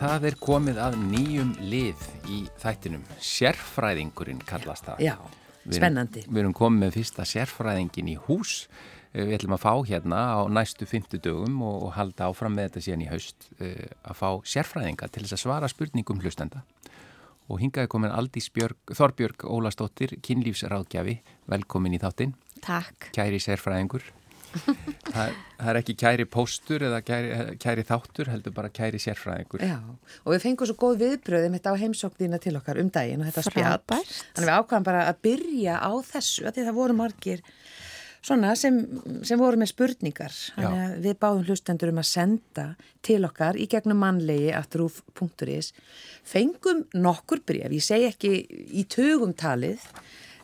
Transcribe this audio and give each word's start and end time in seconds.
Það 0.00 0.22
er 0.30 0.36
komið 0.40 0.78
að 0.80 0.94
nýjum 1.10 1.50
lið 1.60 2.04
í 2.32 2.38
þættinum. 2.62 3.02
Sérfræðingurinn 3.20 4.38
kallast 4.48 4.86
það. 4.86 5.02
Já, 5.04 5.12
spennandi. 5.66 6.22
Við 6.22 6.24
erum, 6.24 6.36
við 6.36 6.40
erum 6.40 6.54
komið 6.56 6.80
með 6.80 6.94
fyrsta 6.94 7.26
sérfræðingin 7.28 8.08
í 8.08 8.14
hús. 8.24 8.54
Eh, 9.12 9.26
við 9.28 9.34
ætlum 9.36 9.58
að 9.58 9.60
fá 9.66 9.74
hérna 9.90 10.20
á 10.32 10.40
næstu 10.48 10.88
fymtu 10.88 11.20
dögum 11.20 11.58
og, 11.68 11.76
og 11.84 11.92
halda 11.98 12.30
áfram 12.30 12.56
með 12.56 12.70
þetta 12.70 12.84
síðan 12.86 13.04
í 13.04 13.10
haust 13.10 13.50
uh, 13.58 13.90
að 14.08 14.18
fá 14.22 14.28
sérfræðinga 14.54 15.10
til 15.12 15.26
þess 15.26 15.36
að 15.36 15.42
svara 15.44 15.68
spurningum 15.68 16.24
hlustenda. 16.24 16.64
Og 17.52 17.60
hingaði 17.60 17.92
komin 17.92 18.14
Aldís 18.14 18.48
Björg, 18.56 18.80
Þorbjörg 18.96 19.44
Ólastóttir, 19.52 20.16
kynlífsráðgjafi. 20.24 21.18
Velkomin 21.50 21.98
í 21.98 22.00
þáttinn. 22.00 22.32
Takk. 22.64 23.10
Kæri 23.12 23.42
sérfræðingur. 23.42 24.08
Það, 25.14 25.34
það 25.58 25.70
er 25.72 25.78
ekki 25.80 25.96
kæri 26.00 26.26
póstur 26.30 26.84
eða 26.88 27.00
kæri, 27.06 27.30
kæri 27.62 27.84
þáttur, 27.88 28.30
heldur 28.32 28.54
bara 28.56 28.70
kæri 28.74 29.00
sérfræðingur. 29.02 29.64
Já, 29.64 29.78
og 30.24 30.34
við 30.34 30.44
fengum 30.46 30.70
svo 30.70 30.78
góð 30.80 31.04
viðbröðum 31.04 31.56
þetta 31.58 31.74
á 31.74 31.80
heimsóknina 31.82 32.40
til 32.42 32.56
okkar 32.58 32.80
um 32.82 32.90
daginn 32.92 33.22
og 33.22 33.30
þetta 33.30 33.46
spjall. 33.46 33.78
Frábært. 33.78 34.16
Þannig 34.34 34.50
við 34.50 34.58
ákvæðum 34.58 34.88
bara 34.90 35.06
að 35.10 35.22
byrja 35.28 35.78
á 35.78 35.92
þessu, 36.12 36.46
að 36.48 36.56
því 36.56 36.66
það 36.68 36.80
voru 36.80 36.98
margir 37.00 37.44
svona 38.20 38.54
sem, 38.58 38.78
sem 39.26 39.40
voru 39.40 39.60
með 39.60 39.72
spurningar. 39.72 40.38
Þannig 40.56 40.80
að 40.84 40.96
við 41.06 41.20
báðum 41.24 41.44
hlustendur 41.48 41.92
um 41.92 42.00
að 42.02 42.08
senda 42.10 42.66
til 43.06 43.20
okkar 43.28 43.58
í 43.60 43.68
gegnum 43.70 44.02
mannlegi 44.02 44.50
afturúf.is. 44.56 45.72
Fengum 46.28 46.84
nokkur 46.94 47.44
bref, 47.46 47.70
ég 47.72 47.84
segi 47.84 48.10
ekki 48.10 48.34
í 48.76 48.84
tögum 48.92 49.32
talið, 49.32 49.84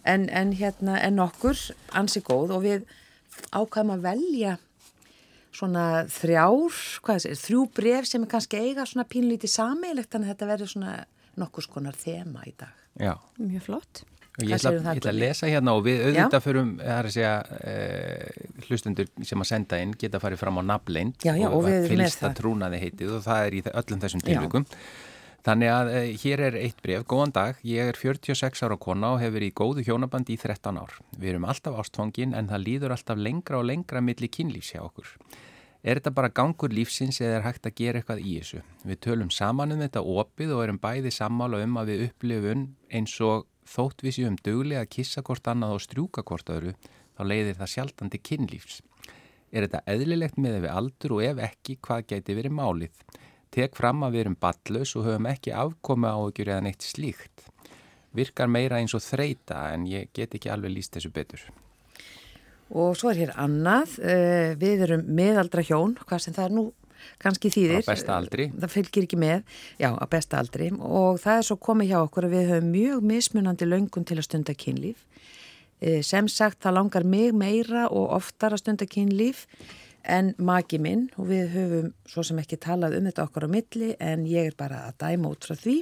en, 0.06 0.28
en, 0.30 0.54
hérna, 0.56 1.00
en 1.02 1.18
nokkur 1.20 1.58
ansi 1.98 2.22
góð 2.24 2.54
og 2.56 2.64
við 2.64 2.86
ákvæðum 3.52 3.94
að 3.96 4.06
velja 4.06 4.56
svona 5.56 5.84
þrjár, 6.12 6.80
er, 7.14 7.38
þrjú 7.40 7.62
bref 7.76 8.08
sem 8.10 8.24
er 8.24 8.32
kannski 8.32 8.60
eiga 8.60 8.84
svona 8.88 9.06
pínlítið 9.08 9.54
sameilegt 9.54 10.12
þannig 10.12 10.28
að 10.28 10.34
þetta 10.34 10.50
verður 10.50 10.72
svona 10.74 10.98
nokkus 11.40 11.68
konar 11.70 11.96
þema 11.96 12.44
í 12.48 12.52
dag. 12.58 12.84
Já. 13.00 13.14
Mjög 13.40 13.64
flott. 13.68 14.04
Ég 14.36 14.52
ætla, 14.52 14.74
ég 14.76 14.98
ætla 14.98 15.12
að 15.14 15.20
lesa 15.22 15.48
hérna 15.48 15.72
og 15.78 15.86
við 15.86 16.02
auðvitað 16.10 16.42
förum, 16.44 16.72
það 16.76 16.98
er 16.98 17.06
að 17.08 17.14
segja, 17.14 17.36
e, 17.56 18.64
hlustendur 18.66 19.08
sem 19.24 19.40
að 19.40 19.48
senda 19.48 19.78
inn 19.80 19.94
geta 19.96 20.20
farið 20.20 20.42
fram 20.42 20.60
á 20.60 20.62
nafnleind 20.74 21.24
og, 21.32 21.54
og 21.56 21.68
fylgsta 21.88 22.34
trúnaði 22.36 22.82
heitið 22.82 23.14
og 23.16 23.24
það 23.24 23.46
er 23.46 23.56
í 23.56 23.62
öllum 23.72 24.02
þessum 24.02 24.24
tilvikum. 24.26 24.66
Þannig 25.46 25.70
að 25.70 25.88
e, 25.94 25.98
hér 26.18 26.40
er 26.42 26.56
eitt 26.58 26.80
bref, 26.82 27.04
góðan 27.06 27.30
dag, 27.36 27.58
ég 27.62 27.86
er 27.92 27.94
46 27.94 28.64
ára 28.66 28.74
kona 28.82 29.12
og 29.14 29.20
hefur 29.22 29.44
í 29.46 29.52
góðu 29.54 29.84
hjónabandi 29.86 30.34
í 30.34 30.38
13 30.42 30.80
ár. 30.80 30.96
Við 31.14 31.36
erum 31.36 31.44
alltaf 31.46 31.76
ástfangin 31.78 32.32
en 32.34 32.48
það 32.50 32.64
líður 32.64 32.94
alltaf 32.96 33.20
lengra 33.20 33.60
og 33.60 33.68
lengra 33.68 34.02
millir 34.02 34.32
kynlífs 34.34 34.72
hjá 34.74 34.80
okkur. 34.82 35.12
Er 35.86 36.00
þetta 36.00 36.12
bara 36.16 36.32
gangur 36.34 36.74
lífsins 36.74 37.20
eða 37.22 37.36
er 37.36 37.44
hægt 37.44 37.68
að 37.70 37.76
gera 37.78 38.00
eitthvað 38.00 38.24
í 38.26 38.32
þessu? 38.40 38.62
Við 38.90 38.98
tölum 39.06 39.30
saman 39.30 39.76
um 39.76 39.84
þetta 39.84 40.02
opið 40.02 40.54
og 40.56 40.62
erum 40.64 40.80
bæði 40.82 41.12
sammála 41.14 41.60
um 41.62 41.78
að 41.78 41.92
við 41.92 42.02
upplifun 42.08 42.66
eins 42.90 43.14
og 43.22 43.46
þótt 43.70 44.02
við 44.02 44.16
séum 44.16 44.40
döglega 44.42 44.82
að 44.82 44.90
kissa 44.96 45.22
hvort 45.22 45.46
annað 45.52 45.76
og 45.76 45.84
strjúka 45.84 46.26
hvort 46.26 46.50
öðru, 46.56 46.74
þá 47.14 47.22
leiðir 47.22 47.60
það 47.60 47.72
sjaldandi 47.76 48.22
kynlífs. 48.32 48.80
Er 49.54 49.68
þetta 49.68 49.84
eðlilegt 49.94 50.42
með 50.42 50.58
við 50.64 50.74
aldur 50.74 51.16
og 51.20 51.24
ef 51.28 51.44
ekki, 51.52 51.78
hvað 51.86 52.10
gæti 52.10 52.34
verið 52.34 52.58
málið? 52.58 53.06
Tek 53.56 53.72
fram 53.72 54.02
að 54.04 54.12
við 54.12 54.20
erum 54.26 54.34
ballaus 54.36 54.90
og 54.98 55.06
höfum 55.06 55.26
ekki 55.30 55.52
afkomi 55.56 56.08
á 56.12 56.16
okkur 56.20 56.50
eða 56.52 56.64
neitt 56.66 56.84
slíkt. 56.84 57.46
Virkar 58.16 58.50
meira 58.52 58.82
eins 58.82 58.92
og 58.96 59.00
þreita 59.00 59.70
en 59.72 59.86
ég 59.88 60.10
get 60.12 60.34
ekki 60.36 60.50
alveg 60.52 60.74
líst 60.74 60.92
þessu 60.92 61.08
betur. 61.14 61.40
Og 62.68 62.96
svo 62.98 63.12
er 63.12 63.22
hér 63.22 63.32
annað, 63.40 63.94
við 64.60 64.82
erum 64.88 65.06
meðaldra 65.08 65.64
hjón, 65.64 65.94
hvað 66.04 66.24
sem 66.24 66.36
það 66.36 66.48
er 66.48 66.54
nú 66.58 66.64
kannski 67.22 67.52
þýðir. 67.54 67.84
Á 67.86 67.92
besta 67.92 68.16
aldri. 68.16 68.48
Það 68.52 68.72
fylgir 68.74 69.06
ekki 69.06 69.18
með, 69.20 69.56
já, 69.80 69.88
á 69.94 70.04
besta 70.10 70.40
aldri 70.42 70.68
og 70.74 71.20
það 71.22 71.40
er 71.40 71.48
svo 71.48 71.56
komið 71.68 71.90
hjá 71.92 71.98
okkur 72.02 72.28
að 72.28 72.36
við 72.36 72.52
höfum 72.52 72.70
mjög 72.74 73.08
mismunandi 73.12 73.68
löngun 73.68 74.08
til 74.08 74.18
að 74.18 74.28
stunda 74.28 74.56
kynlíf. 74.58 75.00
Sem 76.04 76.28
sagt, 76.32 76.60
það 76.64 76.78
langar 76.78 77.04
mig 77.08 77.32
meira 77.36 77.86
og 77.88 78.08
oftar 78.16 78.56
að 78.56 78.64
stunda 78.64 78.88
kynlíf 78.88 79.46
en 80.06 80.32
maki 80.38 80.78
minn 80.82 81.08
og 81.18 81.28
við 81.30 81.52
höfum 81.54 81.92
svo 82.08 82.24
sem 82.26 82.38
ekki 82.42 82.58
talað 82.62 82.96
um 82.98 83.08
þetta 83.08 83.26
okkur 83.26 83.46
á 83.46 83.54
milli 83.56 83.92
en 83.98 84.26
ég 84.30 84.50
er 84.50 84.58
bara 84.58 84.86
að 84.88 84.98
dæma 85.02 85.32
út 85.34 85.46
frá 85.48 85.58
því 85.58 85.76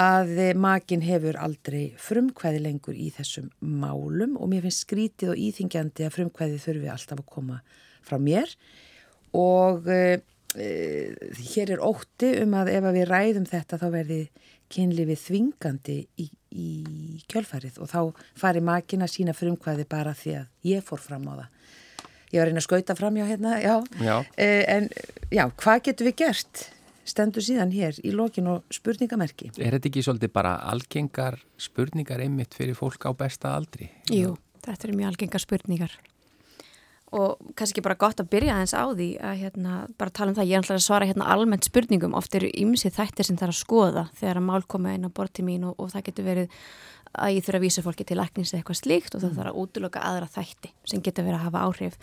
að 0.00 0.36
makin 0.54 1.02
hefur 1.02 1.38
aldrei 1.42 1.96
frumkvæði 1.98 2.60
lengur 2.62 2.94
í 2.94 3.08
þessum 3.10 3.48
málum 3.58 4.36
og 4.38 4.52
mér 4.52 4.68
finnst 4.68 4.84
skrítið 4.86 5.32
og 5.32 5.40
íþingjandi 5.48 6.06
að 6.06 6.14
frumkvæði 6.14 6.60
þurfi 6.62 6.92
alltaf 6.92 7.24
að 7.24 7.32
koma 7.34 7.58
frá 8.06 8.20
mér 8.22 8.54
og 9.34 9.90
uh, 9.90 10.16
hér 11.54 11.74
er 11.74 11.82
ótti 11.82 12.32
um 12.42 12.54
að 12.58 12.72
ef 12.76 12.86
að 12.86 12.96
við 12.98 13.10
ræðum 13.10 13.46
þetta 13.50 13.78
þá 13.78 13.86
verði 13.94 14.20
kynlifið 14.70 15.22
þvingandi 15.24 15.96
í, 16.22 16.26
í 16.54 16.68
kjölfarið 17.30 17.78
og 17.82 17.90
þá 17.90 18.00
fari 18.38 18.62
makin 18.62 19.02
að 19.02 19.14
sína 19.14 19.34
frumkvæði 19.34 19.86
bara 19.90 20.14
því 20.14 20.36
að 20.40 20.70
ég 20.70 20.86
fór 20.86 21.02
fram 21.02 21.26
á 21.30 21.34
það. 21.34 21.48
Ég 22.30 22.42
var 22.42 22.50
einn 22.50 22.60
að 22.60 22.66
skauta 22.66 22.94
fram 22.98 23.16
hjá 23.18 23.26
hérna, 23.26 23.56
já, 23.62 23.76
já. 23.98 24.18
Uh, 24.20 24.62
en 24.76 24.90
já, 25.34 25.48
hvað 25.62 25.88
getur 25.88 26.10
við 26.10 26.20
gert? 26.24 26.68
stendur 27.10 27.42
síðan 27.42 27.72
hér 27.74 27.96
í 28.06 28.12
lokin 28.14 28.46
og 28.52 28.74
spurningamerki. 28.74 29.50
Er 29.58 29.74
þetta 29.74 29.90
ekki 29.90 30.04
svolítið 30.06 30.30
bara 30.36 30.52
algengar 30.70 31.40
spurningar 31.58 32.22
einmitt 32.22 32.54
fyrir 32.54 32.76
fólk 32.78 33.08
á 33.08 33.10
besta 33.16 33.56
aldri? 33.56 33.88
Jú, 34.14 34.36
þetta 34.62 34.86
er 34.86 34.94
mjög 34.94 35.12
algengar 35.12 35.42
spurningar 35.42 35.96
og 37.16 37.40
kannski 37.58 37.82
bara 37.82 37.98
gott 37.98 38.20
að 38.22 38.30
byrja 38.34 38.56
aðeins 38.56 38.74
á 38.76 38.84
því 38.90 39.08
að 39.18 39.40
hérna, 39.40 39.78
bara 39.98 40.14
tala 40.14 40.30
um 40.30 40.36
það, 40.38 40.50
ég 40.50 40.58
er 40.58 40.62
alltaf 40.62 40.78
að 40.78 40.86
svara 40.86 41.08
hérna 41.10 41.30
almennt 41.34 41.66
spurningum, 41.66 42.14
oft 42.18 42.36
eru 42.38 42.52
ymsið 42.54 42.94
þættir 43.00 43.28
sem 43.28 43.40
það 43.40 43.48
er 43.48 43.54
að 43.54 43.60
skoða 43.64 44.06
þegar 44.20 44.40
að 44.40 44.46
mál 44.46 44.62
koma 44.70 44.94
inn 44.94 45.08
á 45.08 45.10
borti 45.10 45.46
mín 45.46 45.66
og, 45.66 45.74
og 45.78 45.90
það 45.90 46.06
getur 46.10 46.28
verið 46.30 46.60
að 47.10 47.34
ég 47.34 47.42
þurfa 47.42 47.58
að 47.58 47.64
vísa 47.66 47.82
fólki 47.82 48.06
til 48.06 48.20
læknins 48.20 48.52
eða 48.52 48.60
eitthvað 48.60 48.78
slíkt 48.78 49.16
og 49.18 49.24
það 49.24 49.40
þarf 49.40 49.50
að 49.50 49.60
útloka 49.64 50.02
aðra 50.06 50.30
þætti 50.30 50.70
sem 50.86 51.02
getur 51.02 51.26
verið 51.26 51.40
að 51.40 51.46
hafa 51.48 51.64
áhrif 51.66 51.96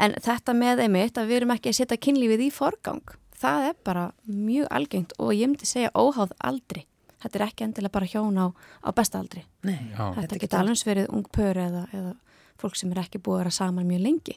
en 0.00 0.16
þetta 0.24 0.54
með 0.56 0.82
einmitt 0.86 1.20
að 1.20 1.28
við 1.28 1.40
erum 1.42 1.52
ekki 1.52 1.74
að 1.74 1.78
setja 1.82 1.98
kynlífið 2.06 2.46
í 2.46 2.48
forgang 2.56 3.16
það 3.40 3.70
er 3.70 3.80
bara 3.84 4.04
mjög 4.26 4.68
algengt 4.78 5.16
og 5.20 5.32
ég 5.36 5.50
myndi 5.50 5.68
segja 5.68 5.92
óháð 5.94 6.34
aldri. 6.44 6.86
Þetta 7.22 7.38
er 7.38 7.44
ekki 7.46 7.66
endilega 7.66 7.94
bara 7.96 8.08
hjón 8.10 8.38
á, 8.38 8.46
á 8.52 8.88
besta 8.96 9.20
aldri. 9.20 9.42
Nei, 9.66 9.92
þetta 9.96 10.40
getur 10.40 10.62
alveg 10.62 10.88
verið 10.88 11.12
ung 11.16 11.28
pör 11.32 11.60
eða, 11.60 11.86
eða 11.96 12.12
fólk 12.60 12.76
sem 12.78 12.92
er 12.92 13.02
ekki 13.02 13.20
búið 13.20 13.38
að 13.38 13.42
vera 13.44 13.56
saman 13.56 13.88
mjög 13.88 14.04
lengi. 14.04 14.36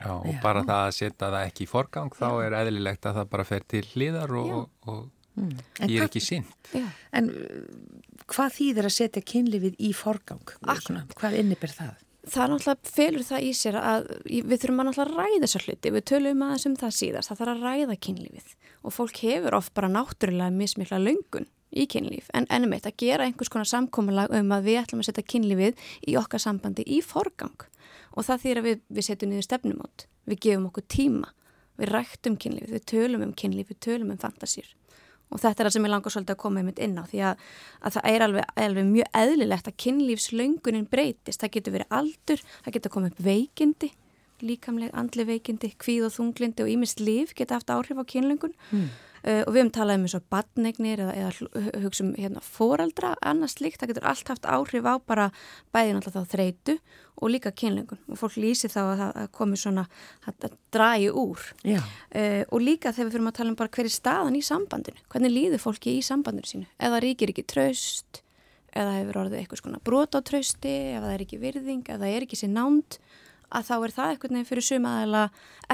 Já, 0.00 0.12
og 0.16 0.28
Já. 0.32 0.40
bara 0.42 0.64
það 0.64 0.82
að 0.88 0.92
setja 0.96 1.30
það 1.30 1.40
ekki 1.44 1.64
í 1.66 1.70
forgang, 1.70 2.12
Já. 2.14 2.20
þá 2.22 2.28
er 2.46 2.58
eðlilegt 2.62 3.08
að 3.08 3.18
það 3.20 3.32
bara 3.36 3.48
fer 3.48 3.66
til 3.68 3.82
hliðar 3.92 4.36
og, 4.40 4.52
og, 4.56 4.68
og 4.88 5.40
mm. 5.40 5.56
ég 5.86 5.96
er 5.98 6.06
ekki 6.08 6.22
synd. 6.24 6.54
En 7.16 7.32
hvað 8.30 8.54
þýðir 8.58 8.88
að 8.88 8.96
setja 8.96 9.26
kynlifið 9.32 9.82
í 9.82 9.90
forgang? 9.96 10.54
Svona, 10.80 11.04
hvað 11.18 11.42
innibir 11.42 11.74
það? 11.76 11.98
það 12.28 12.42
er 12.42 12.52
náttúrulega 12.52 12.92
felur 12.94 13.24
það 13.24 13.44
í 13.44 13.52
sér 13.56 13.76
að 13.80 14.08
við 14.28 14.56
þurfum 14.62 14.82
að 14.82 14.88
náttúrulega 14.90 15.24
ræða 15.24 15.40
þessar 15.44 15.64
hluti 15.66 15.92
við 15.94 16.04
tölum 16.10 16.42
aðeins 16.44 16.66
um 16.68 16.76
það 16.80 16.92
síðast, 16.98 17.30
það 17.30 17.40
þarf 17.40 17.52
að 17.52 17.64
ræða 17.64 17.96
kynlífið 18.06 18.52
og 18.80 18.94
fólk 18.96 19.22
hefur 19.24 19.56
oft 19.56 19.74
bara 19.76 19.90
náttúrulega 19.92 20.56
mismikla 20.56 21.00
löngun 21.00 21.48
í 21.70 21.86
kynlíf 21.90 22.28
en 22.36 22.48
ennum 22.52 22.74
eitt 22.76 22.88
að 22.90 22.98
gera 23.00 23.26
einhvers 23.26 23.52
konar 23.52 23.70
samkómulag 23.70 24.34
um 24.36 24.52
að 24.52 24.68
við 24.68 24.80
ætlum 24.82 25.04
að 25.04 25.10
setja 25.10 25.26
kynlífið 25.32 25.84
í 26.10 26.16
okkar 26.20 26.42
sambandi 26.42 26.84
í 26.84 27.00
forgang 27.04 27.66
og 28.16 28.26
það 28.26 28.42
þýr 28.44 28.60
að 28.60 28.68
við, 28.68 28.82
við 28.88 29.06
setjum 29.06 29.32
niður 29.32 29.46
stefnumót, 29.46 30.06
við 30.26 30.42
gefum 30.46 30.68
okkur 30.70 30.86
tíma. 30.90 31.32
Við 31.80 31.94
ræktum 31.94 32.36
kynlífið, 32.36 32.74
við 32.76 32.86
tölum 32.90 33.22
um 33.24 33.32
kynlíf. 33.32 33.70
Við 33.70 33.78
tölum 33.86 34.10
um 34.12 34.20
fantasýr 34.20 34.68
og 35.30 35.40
þetta 35.40 35.62
er 35.62 35.68
það 35.68 35.74
sem 35.76 35.86
ég 35.86 35.92
langar 35.92 36.14
svolítið 36.14 36.34
að 36.34 36.42
koma 36.42 36.62
einmitt 36.62 36.80
inn 36.82 36.96
á 36.98 37.04
því 37.06 37.20
að, 37.28 37.44
að 37.80 37.96
það 37.96 38.08
er 38.10 38.24
alveg, 38.26 38.54
alveg 38.64 38.88
mjög 38.88 39.18
eðlilegt 39.20 39.68
að 39.70 39.76
kynlífslöngunin 39.84 40.88
breytist. 40.90 41.42
Það 41.42 41.52
getur 41.56 41.76
verið 41.76 41.94
aldur, 42.00 42.42
það 42.64 42.76
getur 42.76 42.94
komið 42.96 43.12
upp 43.12 43.20
veikindi, 43.28 43.92
líkamleg 44.40 44.96
andli 44.96 45.28
veikindi, 45.28 45.70
kvíð 45.80 46.08
og 46.08 46.16
þunglindi 46.16 46.64
og 46.64 46.72
ímist 46.72 47.04
líf 47.04 47.34
geta 47.38 47.60
haft 47.60 47.70
áhrif 47.70 48.00
á 48.00 48.04
kynlöngun. 48.10 48.56
Mm. 48.72 48.88
uh, 49.22 49.42
og 49.44 49.52
við 49.52 49.60
höfum 49.60 49.72
talað 49.76 50.00
um 50.00 50.08
eins 50.08 50.16
og 50.18 50.26
badnegnir 50.32 51.04
eða, 51.04 51.14
eða 51.20 51.82
hugsa 51.84 52.06
um 52.06 52.14
hérna, 52.16 52.42
fóraldra 52.42 53.14
annars 53.20 53.60
líkt, 53.60 53.82
það 53.82 53.94
getur 53.94 54.10
allt 54.10 54.34
haft 54.34 54.48
áhrif 54.48 54.88
á 54.88 54.94
bara 54.98 55.30
bæðin 55.76 56.00
alltaf 56.00 56.16
þá 56.16 56.34
þreitu 56.34 56.78
og 57.20 57.32
líka 57.32 57.52
kynlengun 57.52 58.00
og 58.08 58.18
fólk 58.20 58.38
lýsi 58.40 58.70
þá 58.72 58.80
að 58.80 59.02
það 59.02 59.28
komi 59.36 59.60
svona 59.60 59.84
að 60.26 60.56
dragi 60.72 61.12
úr. 61.12 61.44
Uh, 61.66 62.42
og 62.48 62.64
líka 62.64 62.94
þegar 62.96 63.10
við 63.10 63.14
fyrir 63.16 63.30
að 63.30 63.38
tala 63.38 63.52
um 63.52 63.60
bara 63.60 63.74
hver 63.76 63.90
er 63.90 63.94
staðan 63.94 64.38
í 64.38 64.42
sambandinu, 64.44 65.04
hvernig 65.12 65.34
líður 65.34 65.64
fólki 65.64 65.98
í 65.98 66.02
sambandinu 66.04 66.48
sínu, 66.48 66.68
eða 66.80 67.02
ríkir 67.04 67.34
ekki 67.34 67.46
tröst 67.48 68.22
eða 68.70 69.00
hefur 69.00 69.24
orðið 69.24 69.40
eitthvað 69.40 69.62
svona 69.64 69.82
brot 69.82 70.14
á 70.14 70.20
trösti, 70.22 70.74
ef 70.94 71.02
það 71.02 71.14
er 71.14 71.24
ekki 71.24 71.40
virðing? 71.42 71.82
Eða 71.88 72.04
það 72.04 72.14
er 72.14 72.26
ekki 72.26 72.38
sér 72.38 72.52
nánd? 72.54 73.00
Að 73.50 73.66
þá 73.66 73.74
er 73.76 73.94
það 73.96 74.12
eitthvað 74.12 74.34
nefn 74.36 74.46
fyrir 74.46 74.66
sumaðala 74.66 75.22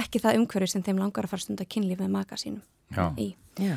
ekki 0.01 0.23
það 0.25 0.39
umhverju 0.41 0.71
sem 0.73 0.85
þeim 0.87 1.03
langar 1.03 1.27
að 1.27 1.35
fara 1.35 1.45
stund 1.45 1.61
að 1.61 1.69
kynlíf 1.75 2.01
með 2.01 2.15
maka 2.15 2.39
sínum 2.41 2.63
Já. 2.97 3.11
í. 3.21 3.35
Já. 3.61 3.77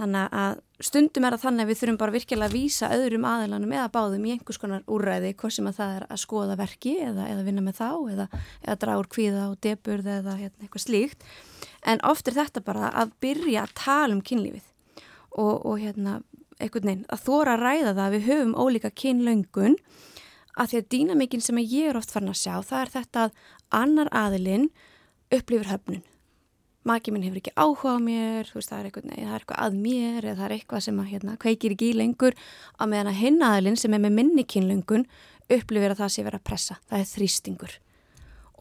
Þannig 0.00 0.34
að 0.40 0.60
stundum 0.80 1.26
er 1.28 1.34
það 1.34 1.42
þannig 1.42 1.62
að 1.62 1.70
við 1.70 1.78
þurfum 1.82 1.96
bara 2.00 2.14
virkilega 2.14 2.48
að 2.48 2.54
vísa 2.56 2.88
öðrum 2.96 3.26
aðilanum 3.28 3.72
eða 3.76 3.90
báðum 3.92 4.24
í 4.24 4.30
einhvers 4.32 4.58
konar 4.62 4.86
úræði 4.88 5.32
hvort 5.36 5.56
sem 5.58 5.68
að 5.68 5.78
það 5.78 5.96
er 5.96 6.06
að 6.08 6.20
skoða 6.22 6.56
verki 6.56 6.94
eða, 7.04 7.26
eða 7.28 7.44
vinna 7.44 7.64
með 7.66 7.76
þá 7.76 7.90
eða, 8.14 8.26
eða 8.64 8.76
draga 8.84 9.02
úr 9.02 9.10
kvíða 9.12 9.42
og 9.50 9.58
deburð 9.66 10.08
eða 10.14 10.36
hérna, 10.38 10.64
eitthvað 10.64 10.84
slíkt. 10.86 11.26
En 11.84 12.00
oft 12.08 12.30
er 12.30 12.38
þetta 12.38 12.64
bara 12.64 12.88
að 13.02 13.12
byrja 13.20 13.66
að 13.66 13.74
tala 13.82 14.16
um 14.16 14.22
kynlífið. 14.24 14.68
og, 15.32 15.66
og 15.66 15.78
hérna, 15.80 16.20
einhvern 16.60 16.88
veginn, 16.88 17.04
að 17.08 17.24
þóra 17.26 17.56
að 17.56 17.62
ræða 17.62 17.92
það 17.92 18.04
að 18.04 18.14
við 18.16 18.26
höfum 18.28 18.54
ólíka 18.60 18.90
kynlöngun 19.02 19.76
að 20.60 20.72
því 20.72 20.80
að 20.80 20.88
dýnamíkin 20.94 21.44
sem 21.44 21.60
ég 21.62 21.90
er 21.90 21.98
oft 21.98 22.12
farin 22.12 22.32
að 22.32 22.40
sjá, 22.42 22.54
það 22.60 22.80
er 22.80 22.92
þetta 22.96 23.26
að 23.26 23.36
annar 23.82 24.12
aðilinn 24.12 24.68
upplifir 25.32 25.70
höfnun 25.72 26.02
maki 26.88 27.12
minn 27.14 27.24
hefur 27.26 27.40
ekki 27.40 27.54
áhuga 27.54 27.94
á 27.94 27.98
mér 28.02 28.50
veist, 28.50 28.70
það, 28.70 28.78
er 28.78 28.88
eitthvað, 28.88 29.06
nei, 29.10 29.20
það 29.20 29.34
er 29.34 29.44
eitthvað 29.44 29.62
að 29.66 29.78
mér 29.84 30.26
eða 30.26 30.38
það 30.40 30.46
er 30.46 30.54
eitthvað 30.56 30.84
sem 30.86 30.98
að, 30.98 31.08
hérna, 31.12 31.36
kveikir 31.42 31.76
ekki 31.76 31.90
í 31.92 31.98
lengur 31.98 32.36
á 32.78 32.84
meðan 32.90 33.12
að 33.12 33.20
hinnaðilinn 33.20 33.78
sem 33.78 33.94
er 33.94 34.02
með 34.02 34.18
minni 34.18 34.44
kynlöngun 34.48 35.06
upplifir 35.52 35.94
að 35.94 36.02
það 36.02 36.12
sé 36.16 36.26
verið 36.26 36.40
að 36.40 36.48
pressa 36.50 36.78
það 36.90 36.98
er 36.98 37.10
þrýstingur 37.12 37.78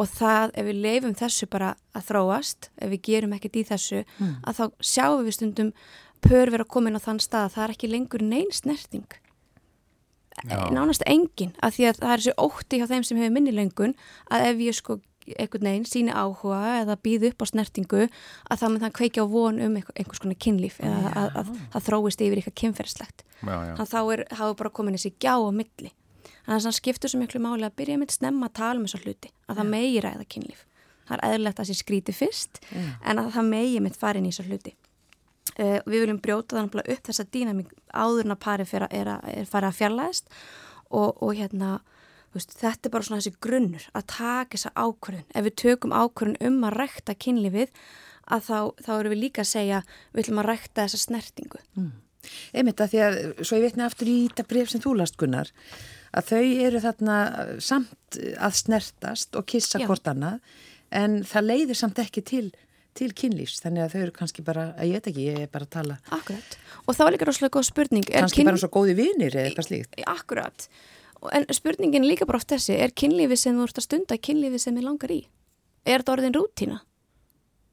og 0.02 0.10
það, 0.10 0.54
ef 0.58 0.70
við 0.70 0.84
leifum 0.86 1.18
þessu 1.18 1.50
bara 1.52 1.74
að 1.98 2.08
þróast 2.10 2.70
ef 2.78 2.94
við 2.94 3.04
gerum 3.10 3.36
ekkert 3.38 3.60
í 3.60 3.66
þessu 3.72 4.04
mm. 4.06 4.38
að 4.48 4.62
þá 4.62 4.64
sjáum 4.94 5.26
við 5.26 5.38
stundum 5.38 5.74
pör 6.22 6.54
vera 6.54 6.66
að 6.66 6.74
koma 6.74 6.92
inn 6.92 7.02
á 7.02 7.06
þann 7.06 7.22
stað 7.22 7.50
að 7.50 7.54
það 7.56 7.66
er 7.66 7.76
ekki 7.76 7.92
lengur 7.92 8.26
neyn 8.26 8.54
snerting 8.54 9.20
Já. 10.48 10.72
nánast 10.74 11.04
engin, 11.10 11.52
að 11.62 11.76
því 11.76 11.88
að 11.90 11.98
það 12.00 12.12
er 12.14 12.22
þessu 12.22 12.34
ótti 12.40 12.78
hjá 12.80 12.88
þeim 12.90 13.04
sem 13.06 13.20
hefur 13.20 13.34
minni 13.36 13.54
löngun 13.54 13.94
að 14.32 14.46
ef 14.48 14.62
ég 14.64 14.78
sko 14.78 14.98
einhvern 15.38 15.68
veginn 15.68 15.88
síni 15.88 16.14
áhuga 16.14 16.82
eða 16.82 16.98
býð 17.04 17.28
upp 17.32 17.44
á 17.44 17.46
snertingu 17.52 18.04
að 18.08 18.62
það 18.62 18.74
með 18.74 18.86
það 18.86 18.96
kveikja 19.00 19.26
á 19.26 19.28
von 19.32 19.62
um 19.62 19.80
einhvers 19.80 20.22
konar 20.24 20.40
kynlíf 20.42 20.80
eða 20.82 21.14
að, 21.14 21.40
að 21.42 21.52
það 21.74 21.88
þróist 21.88 22.24
yfir 22.26 22.42
eitthvað 22.42 22.60
kynferðslegt 22.64 23.26
þannig 23.42 23.82
að 23.82 23.92
þá 23.92 24.00
er, 24.02 24.24
er 24.30 24.56
bara 24.60 24.74
komin 24.74 24.98
þessi 24.98 25.14
gjá 25.22 25.36
á 25.38 25.52
milli. 25.54 25.92
Þannig 26.42 26.58
að 26.58 26.68
það 26.68 26.78
skiptur 26.78 27.12
svo 27.12 27.22
miklu 27.22 27.42
máli 27.42 27.66
að 27.68 27.78
byrja 27.78 27.98
með 28.02 28.14
snemma 28.16 28.50
að 28.50 28.56
tala 28.58 28.80
um 28.80 28.86
þessu 28.88 29.02
hluti 29.06 29.32
að 29.46 29.60
það 29.60 29.72
megi 29.76 30.02
ræða 30.06 30.28
kynlíf. 30.34 30.64
Það 31.08 31.18
er 31.18 31.24
eðlilegt 31.28 31.60
að 31.60 31.62
það 31.62 31.70
sé 31.70 31.78
skríti 31.82 32.16
fyrst 32.16 32.62
Já. 32.72 32.82
en 32.82 33.22
að 33.22 33.30
það 33.36 33.52
megi 33.52 33.84
með 33.84 34.00
farin 34.02 34.26
í 34.26 34.32
þessu 34.32 34.48
hluti. 34.50 34.74
Uh, 35.52 35.78
við 35.86 36.06
viljum 36.06 36.22
brjóta 36.24 36.58
þannig 36.58 36.92
upp 36.96 37.08
þessa 37.10 37.26
dýnamík 37.28 37.72
áðurna 37.92 38.38
pari 38.40 38.66
er, 38.66 38.86
er, 38.90 39.10
er 39.44 39.66
að 39.68 39.78
fjarlæðist 39.78 40.30
og, 40.90 41.18
og 41.20 41.34
hérna 41.36 41.80
Veist, 42.32 42.54
þetta 42.56 42.88
er 42.88 42.94
bara 42.94 43.08
svona 43.08 43.20
þessi 43.20 43.42
grunnur 43.44 43.88
að 43.92 44.06
taka 44.14 44.56
þessa 44.56 44.72
ákvörðun. 44.76 45.28
Ef 45.36 45.48
við 45.48 45.58
tökum 45.60 45.96
ákvörðun 45.96 46.40
um 46.48 46.62
að 46.70 46.78
rækta 46.78 47.16
kynlífið 47.20 47.74
að 48.32 48.46
þá, 48.48 48.58
þá 48.86 48.92
eru 48.96 49.12
við 49.12 49.22
líka 49.26 49.44
að 49.44 49.52
segja 49.52 49.82
við 50.14 50.24
ætlum 50.24 50.42
að 50.44 50.48
rækta 50.48 50.86
þessa 50.86 51.02
snertingu. 51.02 51.62
Mm. 51.76 51.92
Einmitt 52.56 52.82
að 52.84 52.94
því 52.94 53.02
að, 53.04 53.20
svo 53.42 53.58
ég 53.58 53.66
veitni 53.66 53.86
aftur 53.86 54.12
í 54.12 54.18
þetta 54.30 54.48
bref 54.48 54.72
sem 54.72 54.84
þú 54.84 54.94
last 55.00 55.18
Gunnar, 55.20 55.52
að 56.16 56.32
þau 56.32 56.44
eru 56.68 56.82
þarna 56.84 57.18
samt 57.64 58.20
að 58.38 58.58
snertast 58.60 59.40
og 59.40 59.48
kissa 59.50 59.82
Já. 59.82 59.88
hvort 59.90 60.12
annað 60.12 60.40
en 60.94 61.22
það 61.28 61.48
leiðir 61.50 61.80
samt 61.80 62.00
ekki 62.04 62.24
til, 62.28 62.46
til 62.98 63.10
kynlífs 63.18 63.64
þannig 63.64 63.88
að 63.88 63.96
þau 63.96 64.02
eru 64.06 64.16
kannski 64.20 64.46
bara, 64.46 64.70
ég 64.86 65.00
veit 65.00 65.12
ekki, 65.12 65.28
ég 65.32 65.44
er 65.48 65.52
bara 65.52 65.68
að 65.68 65.76
tala. 65.80 66.00
Akkurat. 66.14 66.58
Og 66.86 66.98
þá 66.98 67.06
er 67.08 67.14
líka 67.16 67.30
rosalega 67.30 67.58
góð 67.58 67.70
spurning. 67.72 68.08
Kannski 68.08 68.44
kyn... 68.44 68.52
bara 68.52 68.62
svo 68.62 68.72
góði 68.72 68.98
vinir 69.02 69.36
eða 69.36 69.50
eitthvað 69.50 69.70
slíkt. 69.72 70.02
Akkurat 70.12 70.70
en 71.30 71.46
spurningin 71.54 72.08
líka 72.08 72.26
bara 72.26 72.42
oft 72.42 72.50
þessi 72.52 72.78
er 72.82 72.94
kynlífi 72.98 73.38
sem 73.38 73.58
þú 73.58 73.68
ert 73.68 73.82
að 73.82 73.88
stunda 73.88 74.18
kynlífi 74.18 74.62
sem 74.62 74.78
þið 74.78 74.88
langar 74.88 75.14
í? 75.14 75.20
Er 75.86 76.02
þetta 76.02 76.16
orðin 76.16 76.38
rútína? 76.38 76.82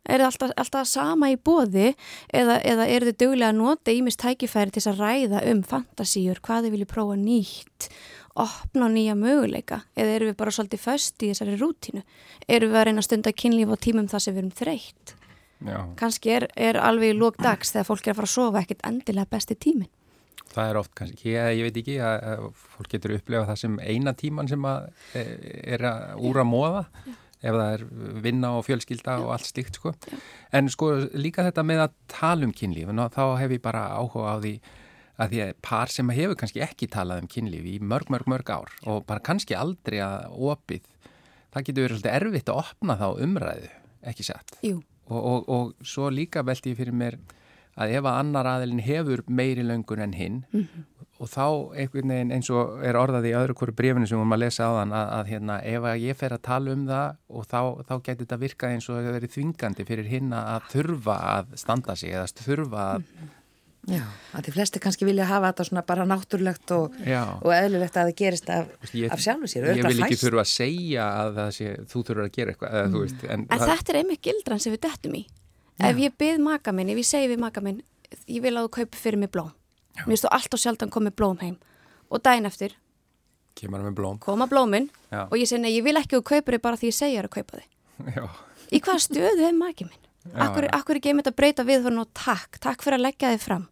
Er 0.08 0.22
þetta 0.22 0.28
alltaf, 0.28 0.52
alltaf 0.62 0.88
sama 0.88 1.28
í 1.32 1.36
bóði 1.36 1.90
eða, 2.32 2.60
eða 2.64 2.86
er 2.88 3.04
þetta 3.04 3.24
dögulega 3.24 3.50
að 3.52 3.58
nota 3.58 3.92
ímist 3.92 4.20
tækifæri 4.22 4.72
til 4.72 4.84
að 4.88 5.02
ræða 5.02 5.42
um 5.50 5.60
fantasíur, 5.68 6.40
hvað 6.44 6.68
þið 6.68 6.76
vilju 6.76 6.88
prófa 6.92 7.18
nýtt 7.20 7.90
opna 8.38 8.88
nýja 8.92 9.16
möguleika? 9.18 9.82
Eða 9.98 10.14
eru 10.14 10.30
við 10.30 10.36
bara 10.38 10.54
svolítið 10.54 10.84
föst 10.84 11.24
í 11.24 11.32
þessari 11.32 11.58
rútínu? 11.58 12.04
Eru 12.46 12.70
við 12.70 12.80
að 12.80 12.88
reyna 12.88 13.02
að 13.02 13.08
stunda 13.08 13.34
kynlífi 13.34 13.74
á 13.74 13.84
tímum 13.84 14.08
þar 14.08 14.24
sem 14.24 14.36
við 14.36 14.44
erum 14.44 14.56
þreytt? 14.62 15.14
Kannski 15.98 16.30
er, 16.36 16.46
er 16.54 16.78
alveg 16.78 17.16
í 17.16 17.18
lók 17.18 17.40
dags 17.42 17.74
þegar 17.74 17.88
fólk 17.88 18.06
er 18.06 18.14
að 18.14 18.20
fara 18.20 18.28
að 18.30 18.36
sofa 18.36 18.62
ekkert 18.62 18.84
endilega 18.86 19.32
besti 19.32 19.56
tímin 19.58 19.90
það 20.52 20.70
er 20.70 20.81
oft 20.81 20.94
kannski, 20.99 21.31
ég, 21.32 21.52
ég 21.58 21.69
veit 21.69 21.81
ekki 21.82 21.96
að, 22.05 22.49
fólk 22.75 22.93
getur 22.94 23.17
upplegað 23.19 23.49
það 23.52 23.62
sem 23.62 23.79
eina 23.85 24.14
tíman 24.19 24.50
sem 24.50 24.69
að, 24.69 24.90
e, 25.19 25.25
er 25.76 25.87
að 25.88 26.26
úra 26.31 26.44
móða 26.49 26.85
Já. 26.88 27.14
ef 27.38 27.55
það 27.61 27.70
er 27.76 27.87
vinna 28.26 28.52
og 28.58 28.67
fjölskylda 28.67 29.17
Já. 29.19 29.23
og 29.25 29.32
allt 29.37 29.49
slikt 29.49 29.79
sko. 29.81 29.94
en 30.52 30.73
sko 30.73 30.90
líka 31.14 31.46
þetta 31.46 31.64
með 31.67 31.85
að 31.87 31.96
tala 32.11 32.49
um 32.49 32.55
kynlíf 32.56 32.93
þá 33.14 33.25
hef 33.43 33.56
ég 33.56 33.64
bara 33.64 33.88
áhuga 33.99 34.35
á 34.35 34.37
því 34.43 34.55
að 35.19 35.32
því 35.32 35.40
að 35.43 35.56
par 35.67 35.90
sem 35.90 36.12
hefur 36.14 36.38
kannski 36.38 36.62
ekki 36.62 36.88
talað 36.91 37.25
um 37.25 37.31
kynlíf 37.31 37.64
í 37.67 37.79
mörg, 37.82 38.11
mörg, 38.12 38.29
mörg 38.31 38.52
ár 38.55 38.70
og 38.87 39.02
bara 39.08 39.25
kannski 39.25 39.56
aldrei 39.58 39.99
að 40.05 40.31
opið 40.52 40.87
það 41.55 41.64
getur 41.67 41.87
verið 41.87 41.99
svolítið 41.99 42.19
erfitt 42.19 42.52
að 42.52 42.61
opna 42.62 42.99
þá 43.00 43.08
umræðu, 43.25 43.73
ekki 44.12 44.26
sett 44.26 44.55
og, 45.08 45.19
og, 45.19 45.49
og 45.49 45.87
svo 45.87 46.11
líka 46.12 46.44
veldi 46.46 46.75
ég 46.75 46.79
fyrir 46.79 46.94
mér 46.94 47.19
að 47.78 47.96
ef 47.98 48.06
að 48.06 48.20
annar 48.20 48.50
aðilin 48.54 48.84
hefur 48.84 49.25
meiri 49.26 49.64
löngun 49.66 50.02
en 50.04 50.16
hinn 50.19 50.42
mm 50.50 50.60
-hmm. 50.60 50.84
og 51.19 51.30
þá 51.30 51.46
einhvern 51.78 52.12
veginn 52.14 52.34
eins 52.34 52.50
og 52.50 52.84
er 52.84 52.98
orðað 52.98 53.30
í 53.30 53.36
öðru 53.38 53.54
hverju 53.54 53.78
brefinu 53.80 54.06
sem 54.06 54.19
við 54.19 54.22
erum 54.22 54.36
að 54.36 54.44
lesa 54.44 54.69
á 54.69 54.72
þann 54.78 54.92
að, 55.00 55.08
að 55.19 55.32
hérna, 55.32 55.62
ef 55.62 55.82
að 55.82 56.04
ég 56.08 56.16
fer 56.16 56.32
að 56.32 56.46
tala 56.50 56.72
um 56.72 56.86
það 56.86 57.16
og 57.28 57.46
þá, 57.46 57.60
þá 57.88 57.94
getur 58.02 58.25
þetta 58.26 58.42
virkað 58.44 58.70
eins 58.75 58.88
og 58.88 58.96
það 58.96 59.16
verið 59.19 59.34
þvingandi 59.36 59.88
fyrir 59.88 60.12
hinn 60.12 60.32
að 60.32 60.62
þurfa 60.75 61.16
að 61.38 61.56
standa 61.56 61.96
sig 61.96 62.10
eða 62.12 62.26
þurfa 62.44 62.84
að 62.92 62.98
mm 62.98 63.04
-hmm. 63.19 63.34
Já, 63.88 64.02
að 64.36 64.48
því 64.48 64.52
flesti 64.52 64.81
kannski 64.82 65.06
vilja 65.08 65.26
hafa 65.28 65.48
þetta 65.52 65.64
svona 65.69 65.82
bara 65.88 66.04
náttúrulegt 66.08 66.72
og, 66.76 66.96
og 67.40 67.52
eðlulegt 67.54 67.96
að 67.96 68.10
það 68.10 68.14
gerist 68.20 68.50
af, 68.52 68.72
ég, 68.92 69.08
af 69.14 69.22
sjálfu 69.22 69.48
sér. 69.48 69.69
Ég 69.70 69.86
vil 69.86 70.02
ekki 70.04 70.19
þurfa 70.20 70.44
að 70.44 70.50
segja 70.50 71.06
að 71.22 71.40
sé, 71.56 71.72
þú 71.88 72.02
þurfa 72.10 72.26
að 72.26 72.34
gera 72.36 72.54
eitthvað. 72.54 72.76
Mm. 72.78 72.96
Veist, 72.98 73.24
en 73.24 73.46
en 73.46 73.46
það... 73.54 73.70
þetta 73.72 73.94
er 73.94 74.00
einmitt 74.02 74.22
gildran 74.28 74.64
sem 74.64 74.74
við 74.74 74.82
dettum 74.84 75.16
í. 75.16 75.22
Já. 75.78 75.90
Ef 75.90 76.02
ég 76.02 76.19
byrð 76.19 76.42
maka 76.42 76.75
minn, 76.75 76.90
ef 76.90 76.98
ég 76.98 77.06
segi 77.06 77.30
við 77.30 77.40
maka 77.42 77.62
minn, 77.62 77.80
ég 78.26 78.42
vil 78.42 78.56
að 78.56 78.66
þú 78.66 78.75
kaupi 78.80 78.98
fyrir 78.98 79.22
mig 79.22 79.30
blóm. 79.30 79.54
Já. 79.94 80.04
Mér 80.04 80.14
finnst 80.14 80.26
þú 80.26 80.34
allt 80.34 80.54
og 80.54 80.62
sjaldan 80.62 80.92
komið 80.94 81.16
blóm 81.19 81.40
heim. 81.42 81.56
Og 82.08 82.22
daginn 82.25 82.48
eftir 82.48 82.75
blóm. 83.66 84.19
koma 84.19 84.46
blóminn 84.46 84.90
og 85.10 85.34
ég 85.34 85.48
segi, 85.48 85.62
nei, 85.62 85.72
ég 85.75 85.84
vil 85.84 85.96
ekki 85.96 86.14
að 86.16 86.20
þú 86.20 86.28
kaupir 86.30 86.54
þig 86.54 86.62
bara 86.62 86.76
því 86.76 86.90
ég 86.90 86.94
segja 86.94 87.22
að 87.22 87.32
kaupa 87.34 87.58
þig. 87.58 88.28
Í 88.76 88.80
hvað 88.84 89.00
stöðu 89.02 89.48
er 89.48 89.56
maki 89.56 89.88
minn? 89.88 90.04
Akkur, 90.36 90.69
akkur 90.76 90.98
er 90.98 91.08
einmitt 91.08 91.30
að 91.30 91.38
breyta 91.38 91.64
við 91.64 91.86
fyrir 91.86 91.96
nú 91.96 92.04
takk, 92.14 92.58
takk 92.60 92.84
fyrir 92.84 92.98
að 92.98 93.06
leggja 93.08 93.32
þig 93.32 93.42
fram. 93.42 93.66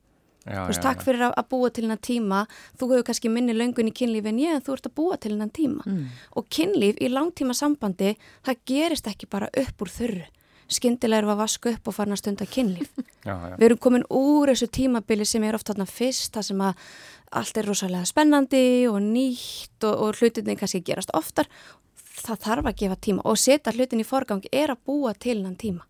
Já, 0.46 0.62
veist, 0.68 0.78
já, 0.78 0.84
takk 0.86 1.02
fyrir 1.02 1.24
að, 1.26 1.32
að 1.40 1.46
búa 1.50 1.68
til 1.74 1.82
hennan 1.84 1.98
tíma 2.06 2.44
þú 2.78 2.88
hefur 2.92 3.06
kannski 3.08 3.30
minni 3.34 3.54
löngun 3.56 3.90
í 3.90 3.94
kynlífi 3.98 4.30
en 4.30 4.36
ég 4.38 4.54
en 4.54 4.62
þú 4.62 4.76
ert 4.76 4.86
að 4.86 4.92
búa 4.94 5.16
til 5.18 5.32
hennan 5.32 5.50
tíma 5.50 5.82
mm. 5.82 6.04
og 6.38 6.46
kynlíf 6.54 7.00
í 7.02 7.08
langtíma 7.10 7.56
sambandi 7.58 8.12
það 8.46 8.60
gerist 8.70 9.10
ekki 9.10 9.26
bara 9.26 9.48
upp 9.50 9.82
úr 9.82 9.90
þurru 9.90 10.28
skindilega 10.72 11.26
við 11.26 11.34
að 11.34 11.42
vaska 11.42 11.72
upp 11.72 11.90
og 11.90 11.96
fara 11.96 12.14
að 12.14 12.22
stunda 12.22 12.46
kynlíf. 12.48 12.90
Já, 13.26 13.34
já. 13.34 13.54
Við 13.58 13.64
erum 13.66 13.78
komin 13.82 14.04
úr 14.14 14.52
þessu 14.52 14.68
tímabili 14.70 15.24
sem 15.26 15.42
er 15.42 15.56
oft 15.58 15.66
þarna 15.66 15.82
fyrst, 15.90 16.28
það 16.36 16.44
sem 16.46 16.60
að 16.62 16.84
allt 17.40 17.58
er 17.58 17.66
rosalega 17.66 18.06
spennandi 18.06 18.60
og 18.86 19.00
nýtt 19.02 19.86
og, 19.88 19.96
og 20.04 20.20
hlutinni 20.20 20.54
kannski 20.60 20.78
gerast 20.86 21.10
oftar. 21.16 21.48
Það 22.16 22.44
þarf 22.44 22.70
að 22.70 22.76
gefa 22.84 22.98
tíma 23.02 23.24
og 23.26 23.40
setja 23.42 23.74
hlutin 23.74 24.04
í 24.04 24.06
forgangi 24.06 24.52
er 24.54 24.70
að 24.70 24.84
búa 24.86 25.10
til 25.18 25.40
hann 25.42 25.56
tíma. 25.58 25.82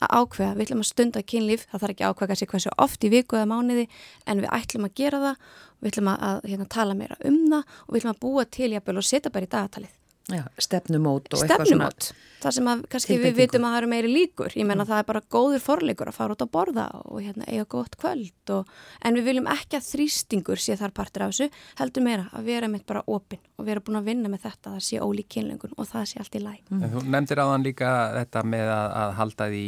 Að 0.00 0.12
ákveða, 0.20 0.52
við 0.58 0.66
ætlum 0.66 0.84
að 0.84 0.90
stunda 0.90 1.22
kynlíf, 1.32 1.64
það 1.70 1.82
þarf 1.82 1.94
ekki 1.94 2.04
að 2.04 2.12
ákveða 2.12 2.30
kannski 2.30 2.50
hversu 2.52 2.74
oft 2.84 3.04
í 3.04 3.12
viku 3.12 3.40
eða 3.40 3.48
mánuði 3.50 3.86
en 4.26 4.44
við 4.44 4.52
ætlum 4.56 4.86
að 4.90 4.94
gera 5.00 5.22
það, 5.24 5.48
við 5.80 5.92
ætlum 5.94 6.12
að, 6.12 6.28
að 6.28 6.52
hérna, 6.52 6.68
tala 6.76 6.96
meira 6.96 7.18
um 7.24 7.40
það 7.50 7.74
og 7.86 7.90
við 7.94 8.02
ætlum 8.02 8.14
að 8.14 8.22
búa 8.24 8.46
til 8.58 8.70
jafnvel 8.76 9.00
og 9.00 9.08
setja 9.08 9.32
bara 9.32 9.48
í 9.48 9.52
dagatalið. 9.56 9.96
Já, 10.30 10.44
stefnumót 10.62 11.32
og 11.34 11.44
eitthvað 11.44 11.72
svona 11.74 11.92
það 12.40 12.54
sem 12.56 12.68
að 12.70 12.82
kannski 12.92 13.16
við 13.20 13.36
vitum 13.36 13.64
að 13.66 13.74
það 13.74 13.80
eru 13.80 13.90
meiri 13.90 14.10
líkur. 14.10 14.54
Ég 14.56 14.66
menna 14.66 14.84
mm. 14.84 14.90
það 14.90 15.02
er 15.02 15.06
bara 15.10 15.22
góður 15.34 15.62
forleikur 15.64 16.10
að 16.10 16.16
fara 16.16 16.36
út 16.36 16.44
að 16.44 16.52
borða 16.54 16.86
og 17.02 17.22
hérna 17.24 17.48
eiga 17.48 17.66
gott 17.74 17.96
kvöld 18.00 18.52
og, 18.54 18.70
en 19.04 19.18
við 19.18 19.28
viljum 19.30 19.48
ekki 19.52 19.78
að 19.78 19.88
þrýstingur 19.88 20.62
sé 20.62 20.76
þar 20.80 20.94
partur 20.96 21.26
af 21.26 21.34
þessu, 21.34 21.62
heldur 21.80 22.06
meira 22.06 22.28
að 22.36 22.50
vera 22.50 22.70
meitt 22.72 22.86
bara 22.88 23.04
opinn 23.06 23.42
og 23.60 23.68
vera 23.68 23.84
búin 23.84 24.00
að 24.00 24.10
vinna 24.10 24.32
með 24.32 24.46
þetta 24.46 24.74
það 24.76 24.86
sé 24.88 25.00
ólík 25.04 25.30
kynlengun 25.34 25.74
og 25.76 25.90
það 25.90 26.06
sé 26.10 26.22
allt 26.22 26.38
í 26.38 26.44
læg 26.44 26.60
mm. 26.70 26.86
Þú 26.94 27.04
nefndir 27.16 27.42
áðan 27.44 27.66
líka 27.66 27.90
þetta 28.16 28.44
með 28.54 28.72
að, 28.76 28.86
að 29.02 29.16
halda 29.20 29.50
því 29.52 29.64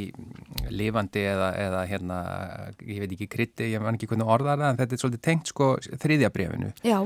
lifandi 0.73 1.27
eða, 1.33 1.51
eða 1.67 1.83
hérna, 1.91 2.21
ég 2.89 3.03
veit 3.05 3.17
ekki 3.19 3.29
krytti, 3.37 3.73
ég 3.75 3.85
man 3.85 3.99
ekki 3.99 4.09
hvernig 4.13 4.33
orðar 4.33 4.63
það 4.63 4.71
en 4.71 4.81
þetta 4.81 4.97
er 4.97 5.05
svolítið 5.05 5.27
tengt 5.29 5.53
sko 5.53 5.75
þriðja 6.03 6.33
brefinu 6.33 6.73
Já 6.87 7.03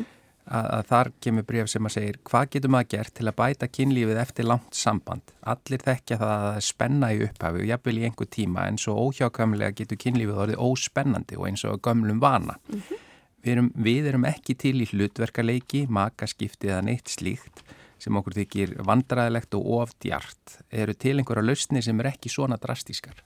að, 0.46 0.66
að 0.76 0.82
þar 0.90 1.10
kemur 1.24 1.46
bref 1.46 1.70
sem 1.70 1.88
að 1.88 1.94
segir 1.96 2.18
hvað 2.26 2.50
getur 2.54 2.72
maður 2.72 2.90
gert 2.94 3.14
til 3.18 3.26
að 3.26 3.36
bæta 3.40 3.68
kynlífið 3.70 4.20
eftir 4.22 4.48
langt 4.48 4.78
samband. 4.78 5.34
Allir 5.52 5.84
þekkja 5.86 6.20
það 6.20 6.34
að 6.34 6.44
það 6.46 6.60
er 6.60 6.66
spenna 6.68 7.10
í 7.12 7.22
upphafi 7.26 7.62
og 7.62 7.70
jafnvel 7.70 7.96
í 7.98 8.06
einhver 8.08 8.30
tíma 8.38 8.66
en 8.70 8.80
svo 8.82 8.96
óhjákamlega 9.06 9.78
getur 9.80 10.00
kynlífið 10.04 10.42
orðið 10.44 10.62
óspennandi 10.68 11.40
og 11.40 11.48
eins 11.50 11.66
og 11.68 11.80
gömlum 11.86 12.22
vana. 12.22 12.58
Mm 12.68 12.80
-hmm. 12.80 13.04
við, 13.42 13.52
erum, 13.52 13.72
við 13.76 14.10
erum 14.12 14.24
ekki 14.24 14.54
til 14.54 14.76
í 14.82 14.90
hlutverkaleiki, 14.92 15.86
makaskipti 15.88 16.70
eða 16.70 16.82
neitt 16.82 17.08
slíkt 17.08 17.64
sem 17.98 18.16
okkur 18.16 18.34
þykir 18.36 18.76
vandræðilegt 18.84 19.54
og 19.54 19.66
ofdjart. 19.80 20.60
Eru 20.70 20.94
til 20.94 21.18
einhverja 21.18 21.42
lausni 21.42 21.82
sem 21.82 22.00
er 22.00 22.12
ekki 22.12 22.28
svona 22.28 22.56
drastískar? 22.60 23.24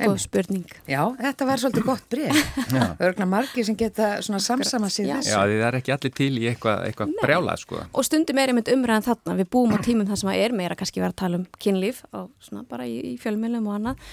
Góð 0.00 0.16
spurning. 0.24 0.74
Já, 0.88 1.02
þetta 1.20 1.48
var 1.48 1.62
svolítið 1.62 1.86
gott 1.86 2.08
breyf. 2.12 2.58
Örgna 3.06 3.28
margi 3.28 3.64
sem 3.68 3.76
geta 3.78 4.10
svona 4.24 4.40
samsama 4.44 4.90
sér 4.92 5.12
þessu. 5.14 5.32
Já, 5.34 5.40
það 5.44 5.64
er 5.68 5.78
ekki 5.80 5.94
allir 5.96 6.14
til 6.16 6.30
í 6.40 6.48
eitthvað, 6.50 6.84
eitthvað 6.88 7.14
brjálað 7.20 7.62
sko. 7.64 7.84
Og 7.92 8.06
stundum 8.08 8.40
er 8.40 8.52
einmitt 8.54 8.72
umræðan 8.72 9.06
þarna, 9.10 9.38
við 9.40 9.50
búum 9.52 9.76
á 9.76 9.78
tímum 9.84 10.08
þar 10.08 10.22
sem 10.22 10.34
er 10.34 10.56
meira 10.56 10.78
kannski 10.78 11.02
verið 11.02 11.16
að 11.16 11.22
tala 11.24 11.40
um 11.40 11.48
kynlíf 11.60 12.04
og 12.10 12.30
svona 12.42 12.64
bara 12.68 12.88
í, 12.88 12.96
í 13.12 13.16
fjölmjölum 13.20 13.68
og 13.68 13.76
annað, 13.76 14.06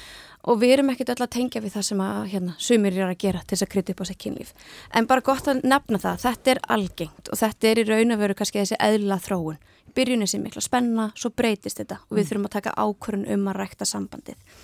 og 0.48 0.60
við 0.62 0.78
erum 0.78 0.92
ekkert 0.94 1.12
öll 1.14 1.26
að 1.26 1.34
tengja 1.36 1.62
við 1.64 1.74
það 1.76 1.86
sem 1.90 2.02
að 2.04 2.20
hérna, 2.32 2.56
sumir 2.62 2.98
er 2.98 3.08
að 3.10 3.20
gera 3.24 3.42
til 3.44 3.56
þess 3.56 3.66
að 3.66 3.72
krytta 3.74 3.94
upp 3.94 4.04
á 4.04 4.10
sér 4.10 4.20
kynlíf 4.24 4.54
en 4.96 5.08
bara 5.10 5.26
gott 5.26 5.50
að 5.52 5.64
nefna 5.68 6.00
það, 6.04 6.20
þetta 6.24 6.54
er 6.54 6.62
algengt 6.78 7.32
og 7.32 7.42
þetta 7.42 7.72
er 7.72 7.82
í 7.82 7.88
raun 7.88 8.16
að 8.16 8.24
veru 8.24 8.38
kannski 8.40 8.62
þessi 8.62 8.80
eðla 8.88 9.20
þróun, 9.24 9.60
byrjunni 9.98 10.30
sem 10.30 10.44
mikla 10.44 10.64
spenna 10.64 11.10
svo 11.16 11.34
breytist 11.36 11.82
þetta 11.82 12.00
og 12.06 12.14
við 12.14 12.24
mm. 12.24 12.30
þurfum 12.30 12.50
að 12.50 12.56
taka 12.58 12.76
ákvörun 12.78 13.28
um 13.36 13.50
að 13.52 13.60
rækta 13.62 13.90
sambandið 13.90 14.62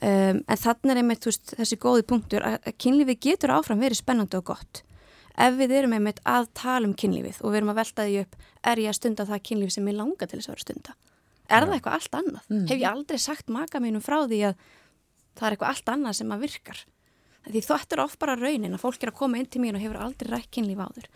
um, 0.00 0.38
en 0.40 0.60
þannig 0.64 0.92
er 0.94 1.00
einmitt 1.02 1.26
veist, 1.28 1.54
þessi 1.58 1.78
góði 1.80 2.06
punktur 2.08 2.46
að, 2.46 2.58
að 2.66 2.78
kynlífi 2.84 3.18
getur 3.28 3.54
áfram 3.56 3.82
verið 3.82 4.00
spennandi 4.00 4.40
og 4.40 4.48
gott. 4.52 4.82
Ef 5.40 5.56
við 5.56 5.76
erum 5.78 5.94
einmitt 5.96 6.20
að 6.28 6.50
tala 6.58 6.88
um 6.88 6.96
kynlífið 6.98 7.40
og 7.40 7.52
við 7.52 7.60
erum 7.60 7.72
að 7.72 7.80
velta 7.80 8.06
því 8.08 8.18
upp, 8.24 8.36
er 8.66 8.82
ég 8.82 8.92
að 8.92 8.98
stunda 8.98 9.26
það 9.28 9.44
kynlífi 9.48 9.76
sem 9.76 9.90
ég 9.90 9.98
langa 9.98 10.26
til 10.26 10.38
þess 10.38 10.50
að 10.50 10.56
vera 10.56 10.66
stunda? 10.66 10.96
Er 11.50 11.66
það 11.66 11.76
eitthvað 11.76 11.96
allt 11.98 12.16
annað? 12.20 12.48
Mm. 12.50 12.64
Hef 12.70 12.78
ég 12.78 12.88
aldrei 12.90 13.18
sagt 13.18 13.50
maka 13.50 13.82
mínum 13.82 14.04
frá 14.04 14.18
því 14.22 14.40
að 14.50 14.64
það 15.38 15.46
er 15.46 15.56
eitthvað 15.56 15.72
allt 15.72 15.92
annað 15.94 16.18
sem 16.20 16.34
að 16.34 16.44
virkar? 16.46 16.82
Því 17.40 17.62
þetta 17.64 17.96
er 17.96 18.02
of 18.04 18.16
bara 18.20 18.36
raunin 18.36 18.76
að 18.76 18.82
fólk 18.82 19.02
er 19.02 19.10
að 19.10 19.18
koma 19.22 19.38
inn 19.40 19.48
til 19.48 19.62
mér 19.62 19.78
og 19.78 19.82
hefur 19.82 20.00
aldrei 20.04 20.28
rætt 20.28 20.50
kynlíf 20.52 20.82
áður. 20.82 21.06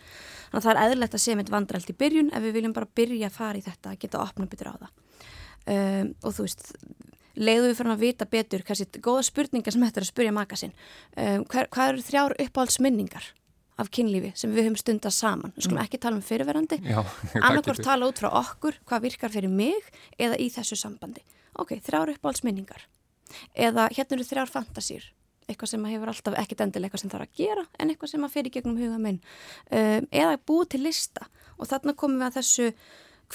Þannig 0.49 0.57
að 0.57 0.65
það 0.65 0.71
er 0.73 0.81
eðlert 0.81 1.15
að 1.15 1.23
sé 1.23 1.35
með 1.37 1.51
vandralt 1.53 1.91
í 1.91 1.95
byrjun 1.99 2.31
ef 2.33 2.43
við 2.43 2.55
viljum 2.57 2.73
bara 2.75 2.89
byrja 2.97 3.29
að 3.29 3.35
fara 3.35 3.59
í 3.59 3.65
þetta 3.65 3.91
að 3.91 3.99
geta 4.01 4.19
að 4.19 4.25
opna 4.25 4.49
betur 4.49 4.71
á 4.73 4.75
það. 4.81 4.95
Um, 5.65 6.09
og 6.25 6.35
þú 6.35 6.47
veist 6.47 6.65
leiðu 7.35 7.69
við 7.69 7.79
fyrir 7.79 7.93
að 7.93 8.03
vita 8.03 8.27
betur 8.29 8.63
kannski 8.65 9.01
góða 9.03 9.25
spurningar 9.27 9.75
sem 9.75 9.83
þetta 9.85 10.01
er 10.01 10.05
að 10.05 10.11
spurja 10.11 10.35
maka 10.35 10.59
sinn. 10.59 10.75
Um, 11.15 11.43
hvað, 11.51 11.67
hvað 11.75 11.91
eru 11.91 12.05
þrjár 12.05 12.35
uppáhaldsminningar 12.45 13.29
af 13.81 13.91
kynlífi 13.91 14.31
sem 14.39 14.53
við 14.55 14.69
höfum 14.69 14.79
stundast 14.79 15.23
saman? 15.23 15.53
Við 15.55 15.67
skulum 15.67 15.79
mm. 15.79 15.85
ekki 15.85 16.01
tala 16.03 16.19
um 16.19 16.25
fyrirverandi 16.25 16.79
annarkvárt 17.45 17.83
tala 17.85 18.09
út 18.09 18.21
frá 18.21 18.29
okkur 18.31 18.79
hvað 18.87 19.07
virkar 19.09 19.33
fyrir 19.33 19.51
mig 19.51 19.91
eða 20.17 20.39
í 20.39 20.49
þessu 20.53 20.79
sambandi. 20.79 21.23
Ok, 21.59 21.77
þrjár 21.83 22.15
uppáhaldsminningar. 22.15 22.87
Eða 23.55 23.87
hérna 23.95 24.17
eru 24.17 24.27
þrjár 24.27 24.51
fantasýr. 24.51 25.07
Eitthvað 25.45 25.75
sem 25.75 25.87
hefur 25.91 26.09
alltaf 26.09 26.35
ekkit 26.41 26.61
endilega 26.65 26.89
eitthvað 26.89 27.03
sem 27.03 27.11
er 27.13 27.23
að 27.25 27.35
gera 27.37 27.63
en 27.77 27.91
eitthvað 27.91 28.11
sem 28.11 28.23
að 28.25 28.33
fyrir 28.33 28.53
gegnum 28.55 28.79
huga 28.81 28.99
minn. 29.01 29.19
Um, 29.69 30.07
eða 30.09 30.39
búið 30.41 30.71
til 30.73 30.85
lista. 30.87 31.27
Og 31.59 31.69
þarna 31.69 31.93
komum 31.95 32.21
við 32.21 32.27
að 32.31 32.37
þessu 32.39 32.69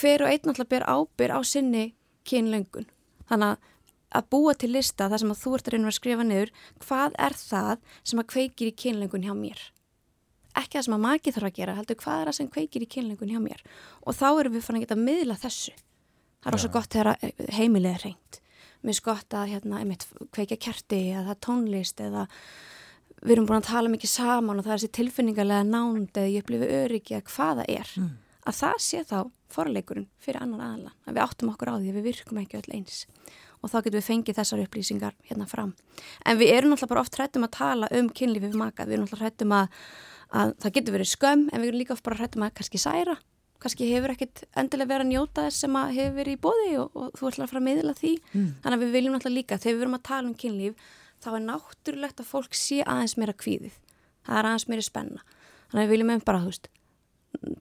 hver 0.00 0.24
og 0.24 0.32
einn 0.32 0.52
alltaf 0.52 0.70
ber 0.70 0.86
ábyr 0.88 1.34
á 1.36 1.40
sinni 1.46 1.84
kynlöngun. 2.26 2.88
Þannig 3.30 3.54
að 3.54 3.69
að 4.16 4.30
búa 4.34 4.54
til 4.58 4.72
lista 4.74 5.08
þar 5.10 5.22
sem 5.22 5.34
að 5.34 5.42
þú 5.42 5.52
ert 5.56 5.68
að 5.68 5.76
reyna 5.76 5.90
að 5.90 5.98
skrifa 5.98 6.26
niður 6.26 6.54
hvað 6.86 7.18
er 7.26 7.36
það 7.40 7.84
sem 8.02 8.22
að 8.22 8.30
kveikir 8.34 8.70
í 8.70 8.76
kynlöngun 8.84 9.26
hjá 9.28 9.34
mér? 9.38 9.62
Ekki 10.58 10.78
það 10.78 10.86
sem 10.88 10.96
að 10.96 11.04
maki 11.06 11.34
þarf 11.36 11.50
að 11.50 11.56
gera 11.60 11.78
heldur 11.78 12.00
hvað 12.00 12.20
er 12.20 12.30
það 12.30 12.38
sem 12.40 12.52
kveikir 12.56 12.84
í 12.84 12.90
kynlöngun 12.90 13.32
hjá 13.32 13.40
mér? 13.42 13.64
Og 14.02 14.16
þá 14.18 14.28
erum 14.32 14.56
við 14.56 14.66
fann 14.66 14.80
að 14.80 14.86
geta 14.86 14.98
miðla 14.98 15.38
þessu. 15.38 15.74
Það 16.40 16.50
er 16.50 16.56
ós 16.58 16.70
gott 16.74 16.94
þegar 16.96 17.12
heimilega 17.54 18.00
er 18.00 18.06
reynd 18.08 18.40
mér 18.86 18.96
skott 18.96 19.36
að 19.36 19.54
hérna, 19.54 19.80
einmitt, 19.82 20.06
kveika 20.32 20.58
kerti 20.60 21.02
eða 21.18 21.36
tónlist 21.44 22.00
eða 22.00 22.26
við 23.20 23.34
erum 23.34 23.48
búin 23.48 23.60
að 23.60 23.68
tala 23.68 23.92
mikið 23.92 24.12
saman 24.14 24.60
og 24.60 24.64
það 24.64 24.72
er 24.72 24.80
þessi 24.80 24.96
tilfinningarlega 24.96 25.66
nánd 25.68 26.16
eða 26.16 26.32
ég 26.32 26.44
upplifi 26.44 26.70
öryggi 26.78 27.16
eða 27.18 27.34
hvaða 27.34 27.66
er. 27.68 27.94
Mm. 28.00 28.16
að 28.48 28.56
það 28.56 28.78
sé 28.80 29.02
þá 29.04 29.18
forleikurinn 29.52 30.08
fyrir 30.22 30.40
annan 30.40 30.62
aðla 30.64 30.92
að 31.04 31.16
við 31.16 31.22
áttum 31.26 31.50
okkur 31.52 31.70
á 31.70 31.74
því 31.76 31.90
að 31.90 31.98
við 31.98 32.06
virkum 32.08 32.40
ekki 32.40 32.56
öll 32.56 32.72
eins 32.78 33.02
og 33.60 33.72
þá 33.72 33.76
getum 33.80 33.98
við 33.98 34.06
fengið 34.06 34.38
þessar 34.40 34.62
upplýsingar 34.64 35.16
hérna 35.28 35.48
fram. 35.50 35.74
En 36.24 36.38
við 36.40 36.54
erum 36.54 36.72
náttúrulega 36.72 36.94
bara 36.94 37.02
oft 37.04 37.18
hrættum 37.18 37.46
að 37.46 37.56
tala 37.58 37.90
um 37.98 38.08
kynlífið 38.08 38.56
maka, 38.60 38.86
við 38.86 38.96
erum 38.96 39.08
náttúrulega 39.08 39.28
hrættum 39.28 39.56
að, 39.56 39.82
að 40.30 40.54
það 40.62 40.76
getur 40.78 40.96
verið 40.96 41.10
skömm 41.12 41.44
en 41.50 41.60
við 41.60 41.72
erum 41.72 41.82
líka 41.82 41.96
oft 41.96 42.06
bara 42.06 42.20
hrættum 42.20 42.46
að 42.46 42.54
kannski 42.60 42.80
særa. 42.80 43.18
Kannski 43.60 43.90
hefur 43.90 44.14
ekkit 44.14 44.46
endilega 44.56 44.94
verið 44.94 45.04
að 45.04 45.10
njóta 45.10 45.44
þess 45.44 45.66
sem 45.66 45.74
að 45.76 45.90
hefur 45.98 46.16
verið 46.16 46.38
í 46.38 46.40
bóði 46.40 46.70
og, 46.80 46.94
og 46.96 47.18
þú 47.18 47.28
ætlar 47.28 47.44
að 47.44 47.50
fara 47.52 47.60
að 47.60 47.66
miðla 47.66 47.94
því. 47.98 48.12
Mm. 48.32 48.48
þannig 48.64 48.78
að 48.78 48.84
við 48.86 48.94
viljum 48.96 49.16
náttúrulega 49.16 49.36
líka, 49.36 49.58
þegar 49.60 49.74
við 49.74 49.82
verum 49.82 49.98
að 49.98 50.06
tala 50.08 50.30
um 50.30 50.36
kynlíf 50.40 50.86
þá 51.20 51.30
er 51.34 51.44
náttúrulegt 51.44 52.22
að 52.22 52.30
fólk 52.30 52.56
sé 52.56 52.80
aðeins 52.86 53.16
meira 53.20 53.36
kvíðið, 53.36 53.76
það 54.26 54.38
er 54.38 54.48
aðeins 54.50 54.68
meira 54.70 54.84
spenna, 54.86 55.24
þannig 55.68 55.82
að 55.82 55.84
við 55.84 55.92
viljum 55.94 56.12
um 56.14 56.22
bara 56.24 56.40
þú 56.40 56.52
veist, 56.52 56.70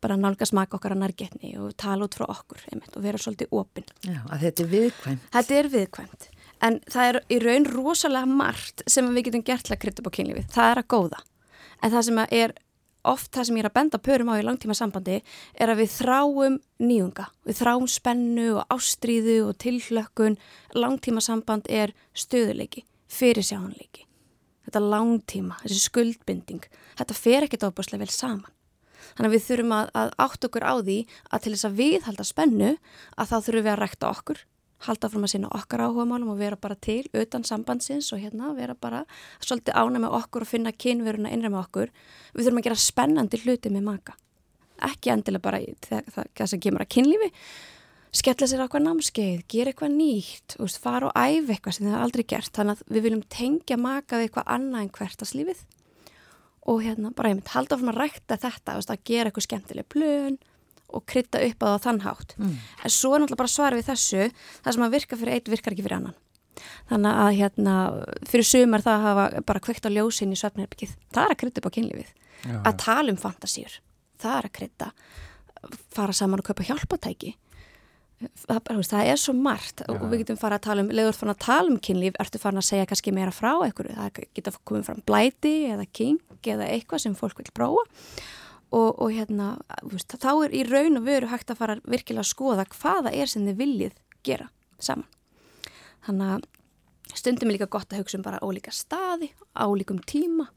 bara 0.01 0.17
nálga 0.19 0.47
smaka 0.47 0.77
okkar 0.77 0.95
að 0.95 1.03
nærgetni 1.03 1.53
og 1.61 1.75
tala 1.79 2.07
út 2.07 2.17
frá 2.17 2.25
okkur 2.29 2.63
einmitt, 2.71 2.95
og 2.95 3.03
vera 3.03 3.21
svolítið 3.21 3.53
opinn. 3.55 3.89
Já, 4.05 4.21
að 4.25 4.45
þetta 4.45 4.63
er 4.63 4.71
viðkvæmt. 4.73 5.27
Þetta 5.35 5.59
er 5.59 5.69
viðkvæmt, 5.75 6.29
en 6.67 6.79
það 6.89 7.11
er 7.11 7.19
í 7.29 7.41
raun 7.43 7.69
rosalega 7.69 8.39
margt 8.41 8.83
sem 8.87 9.11
við 9.13 9.29
getum 9.29 9.45
gert 9.51 9.67
til 9.67 9.75
að 9.75 9.83
krytta 9.83 10.03
upp 10.03 10.09
á 10.09 10.17
kynlífið, 10.17 10.49
það 10.55 10.73
er 10.73 10.83
að 10.83 10.89
góða. 10.95 11.21
En 11.79 11.93
það 11.93 12.07
sem 12.09 12.23
er 12.25 12.55
oft 13.09 13.31
það 13.31 13.47
sem 13.47 13.57
ég 13.57 13.63
er 13.63 13.69
að 13.69 13.77
benda 13.77 14.01
pörum 14.03 14.33
á 14.33 14.35
í 14.35 14.43
langtíma 14.43 14.75
sambandi 14.75 15.21
er 15.55 15.71
að 15.71 15.85
við 15.85 15.95
þráum 15.95 16.59
nýjunga, 16.83 17.29
við 17.47 17.61
þráum 17.61 17.87
spennu 17.87 18.49
og 18.59 18.75
ástríðu 18.75 19.39
og 19.47 19.55
tilhlökkun. 19.63 20.35
Langtíma 20.75 21.23
samband 21.23 21.71
er 21.71 21.95
stöðuleiki, 22.11 22.83
fyrirsjáhanleiki 23.07 24.09
þetta 24.69 24.85
langtíma, 24.85 25.57
þessi 25.63 25.81
skuldbinding 25.87 26.65
þetta 26.99 27.17
fer 27.17 27.47
ekkit 27.47 27.65
ábúrslega 27.65 28.03
vel 28.03 28.13
saman 28.13 28.53
þannig 29.15 29.29
að 29.29 29.35
við 29.35 29.47
þurfum 29.47 29.75
að, 29.79 29.91
að 30.03 30.13
átt 30.25 30.47
okkur 30.49 30.67
á 30.69 30.73
því 30.79 30.99
að 31.29 31.43
til 31.43 31.53
þess 31.55 31.69
að 31.69 31.81
við 31.81 31.99
halda 32.07 32.27
spennu 32.27 32.71
að 33.15 33.29
þá 33.29 33.35
þurfum 33.39 33.67
við 33.67 33.73
að 33.73 33.81
rekta 33.83 34.13
okkur 34.13 34.45
halda 34.85 35.09
fram 35.11 35.25
að 35.27 35.33
sína 35.33 35.49
okkar 35.55 35.83
áhuga 35.83 36.05
málum 36.07 36.31
og 36.33 36.39
vera 36.39 36.57
bara 36.59 36.77
til 36.79 37.03
utan 37.11 37.43
sambandsins 37.47 38.11
og 38.15 38.21
hérna 38.21 38.53
vera 38.55 38.75
bara 38.75 39.01
svolítið 39.43 39.75
ána 39.75 40.03
með 40.05 40.15
okkur 40.21 40.45
og 40.45 40.51
finna 40.51 40.71
kynveruna 40.71 41.31
innra 41.33 41.51
með 41.51 41.63
okkur. 41.65 41.91
Við 42.35 42.47
þurfum 42.47 42.61
að 42.61 42.69
gera 42.69 42.83
spennandi 42.83 43.41
hluti 43.43 43.73
með 43.73 43.89
maka. 43.89 44.15
Ekki 44.87 45.11
endilega 45.11 45.43
bara 45.43 45.59
þess 45.59 46.55
að 46.55 46.61
kemur 46.63 46.85
að 46.85 46.91
kynlífi, 46.95 47.29
skella 48.15 48.47
sér 48.47 48.63
okkur 48.63 48.85
námskeið, 48.85 49.41
gera 49.51 49.73
eitthvað 49.73 49.97
nýtt, 49.97 50.55
veist, 50.61 50.79
fara 50.79 51.09
og 51.09 51.17
æfa 51.19 51.57
eitthvað 51.57 51.75
sem 51.75 51.85
þið 51.85 51.97
hafa 51.97 52.05
aldrei 52.07 52.23
gert. 52.31 52.53
Þannig 52.55 52.77
að 52.77 52.95
við 52.95 53.05
viljum 53.07 53.25
tengja 53.35 53.79
maka 53.79 54.21
við 54.21 54.29
eitthvað 54.29 54.53
annað 54.55 54.85
en 54.85 54.93
hvertaslífið 54.95 55.67
og 56.69 56.83
hérna 56.85 57.11
bara 57.15 57.33
ég 57.33 57.39
mynd 57.39 57.51
halda 57.53 57.79
fram 57.79 57.91
að 57.93 57.99
rækta 58.03 58.37
þetta, 58.39 58.77
veist, 58.77 58.93
að 58.93 59.03
gera 59.09 59.31
eitthvað 59.31 59.47
skemmtileg 59.47 59.89
plön 59.89 60.39
og 60.89 61.05
krytta 61.09 61.41
upp 61.45 61.65
á 61.65 61.67
það 61.67 61.83
þannhátt 61.85 62.33
mm. 62.39 62.55
en 62.85 62.93
svo 62.93 63.13
er 63.13 63.21
náttúrulega 63.23 63.41
bara 63.43 63.53
svar 63.53 63.77
við 63.77 63.89
þessu 63.91 64.29
það 64.63 64.75
sem 64.75 64.85
að 64.85 64.95
virka 64.97 65.19
fyrir 65.19 65.35
eitt 65.35 65.51
virkar 65.53 65.75
ekki 65.75 65.85
fyrir 65.85 65.99
annan. 65.99 66.17
Þannig 66.89 67.19
að 67.23 67.35
hérna 67.37 67.75
fyrir 68.27 68.47
sumar 68.49 68.83
það 68.83 69.05
hafa 69.05 69.27
bara 69.47 69.61
kveikt 69.63 69.85
á 69.85 69.89
ljósin 69.93 70.33
í 70.33 70.39
söfnirbyggið, 70.39 70.95
það 71.13 71.27
er 71.27 71.35
að 71.35 71.39
krytta 71.43 71.61
upp 71.61 71.69
á 71.69 71.75
kynlífið. 71.77 72.09
Já, 72.39 72.55
að 72.57 72.73
ja. 72.73 72.79
tala 72.81 73.13
um 73.13 73.19
fantasýr 73.19 73.77
það 74.19 74.37
er 74.37 74.47
að 74.47 74.55
krytta 74.57 74.89
fara 75.93 76.15
saman 76.15 76.41
og 76.41 76.49
kaupa 76.49 76.65
hjálpatæki 76.67 77.33
það, 78.19 78.71
það 78.89 79.11
er 79.11 79.21
svo 79.21 79.35
margt. 79.37 79.83
Já. 79.83 79.93
og 79.95 80.07
við 80.11 80.23
getum 80.23 80.39
fara 80.39 80.59
að 80.59 80.65
tala 80.67 80.83
um, 80.85 80.91
leður 80.99 81.17
fann 81.17 81.33
að 81.33 81.39
tala 81.45 81.71
um 81.71 81.79
kynlíf. 81.87 82.17
Ertu 82.21 82.41
fann 82.41 82.59
að 82.59 82.67
segja 82.69 82.89
kannski 82.89 83.13
meira 83.15 83.33
frá 83.35 83.51
eitthvað, 83.65 83.93
það 83.95 84.19
geta 84.37 84.53
komið 84.67 84.85
fram 84.89 85.01
blæti 85.07 85.55
eða 85.73 85.87
king 85.99 86.19
eða 86.43 86.69
eitthvað 86.73 87.05
sem 87.05 87.17
fólk 87.17 87.41
vil 87.41 87.49
prófa. 87.55 87.85
Og, 88.69 88.99
og 89.01 89.09
hérna, 89.15 89.55
veist, 89.89 90.13
þá 90.21 90.31
er 90.45 90.53
í 90.53 90.61
raun 90.67 90.99
og 90.99 91.07
veru 91.07 91.31
hægt 91.31 91.49
að 91.49 91.61
fara 91.63 91.79
virkilega 91.89 92.21
að 92.21 92.29
skoða 92.29 92.67
hvaða 92.69 93.15
er 93.17 93.31
sem 93.31 93.47
þið 93.47 93.57
viljið 93.63 93.95
gera 94.27 94.49
saman. 94.77 95.07
Þannig 96.05 96.35
að 96.35 97.17
stundum 97.17 97.49
er 97.49 97.57
líka 97.57 97.69
gott 97.71 97.89
að 97.93 98.03
hugsa 98.03 98.19
um 98.19 98.25
bara 98.27 98.41
ólíka 98.45 98.73
staði, 98.75 99.31
álíkum 99.57 100.03
tíma 100.05 100.51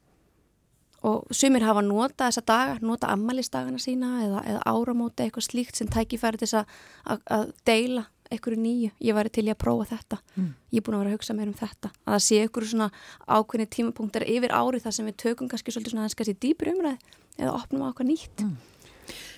og 1.03 1.35
sumir 1.35 1.65
hafa 1.67 1.83
nota 1.85 2.29
þessa 2.29 2.45
daga, 2.47 2.79
nota 2.85 3.11
ammælistagana 3.13 3.81
sína 3.83 4.15
eða, 4.27 4.43
eða 4.55 4.65
áramóta 4.71 5.25
eitthvað 5.25 5.49
slíkt 5.49 5.79
sem 5.79 5.91
tækifæri 5.91 6.43
til 6.43 6.51
að, 6.61 6.75
að, 7.05 7.23
að 7.37 7.47
deila 7.69 8.07
einhverju 8.33 8.61
nýju, 8.63 8.91
ég 9.05 9.17
væri 9.17 9.33
til 9.33 9.45
ég 9.49 9.57
að 9.57 9.61
prófa 9.61 9.89
þetta 9.91 10.19
mm. 10.35 10.51
ég 10.73 10.81
er 10.81 10.85
búin 10.87 10.97
að 10.97 11.03
vera 11.03 11.13
að 11.13 11.17
hugsa 11.19 11.37
mér 11.37 11.51
um 11.51 11.59
þetta 11.59 11.91
að 11.93 12.15
það 12.15 12.23
sé 12.27 12.39
einhverju 12.41 12.71
svona 12.71 12.89
ákveðni 13.29 13.67
tímapunktar 13.77 14.25
yfir 14.25 14.55
árið 14.57 14.87
þar 14.87 14.97
sem 14.97 15.11
við 15.11 15.19
tökum 15.25 15.51
kannski 15.53 15.75
svolítið 15.75 15.95
svona 15.97 16.13
kannski 16.17 16.37
dýpur 16.47 16.73
umræð 16.73 17.11
eða 17.37 17.57
opnum 17.59 17.85
á 17.85 17.91
okkar 17.91 18.09
nýtt 18.09 18.45
mm. 18.47 18.72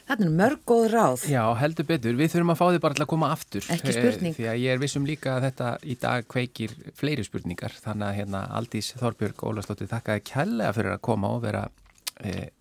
Þetta 0.04 0.26
er 0.26 0.32
mörg 0.36 0.64
góð 0.68 0.86
ráð 0.92 1.22
Já, 1.32 1.42
heldur 1.56 1.86
betur, 1.88 2.16
við 2.18 2.34
þurfum 2.34 2.52
að 2.52 2.58
fá 2.60 2.64
þið 2.66 2.82
bara 2.84 2.96
til 2.98 3.04
að 3.04 3.10
koma 3.14 3.30
aftur 3.32 3.68
Ekki 3.72 3.88
eh, 3.88 3.96
spurning 3.96 4.34
Því 4.36 4.48
að 4.50 4.58
ég 4.60 4.74
er 4.74 4.82
vissum 4.82 5.06
líka 5.08 5.36
að 5.38 5.46
þetta 5.48 5.70
í 5.80 5.96
dag 6.02 6.26
kveikir 6.34 6.74
fleiri 6.98 7.24
spurningar 7.24 7.78
þannig 7.78 8.10
að 8.10 8.18
hérna 8.18 8.42
Aldís 8.58 8.90
Þorbjörg 9.00 9.46
Ólastóttir 9.48 9.88
þakkaði 9.88 10.26
kjallega 10.28 10.76
fyrir 10.76 10.96
að 10.96 11.00
koma 11.08 11.32
og 11.32 11.40
vera 11.46 11.64
eh, 12.20 12.52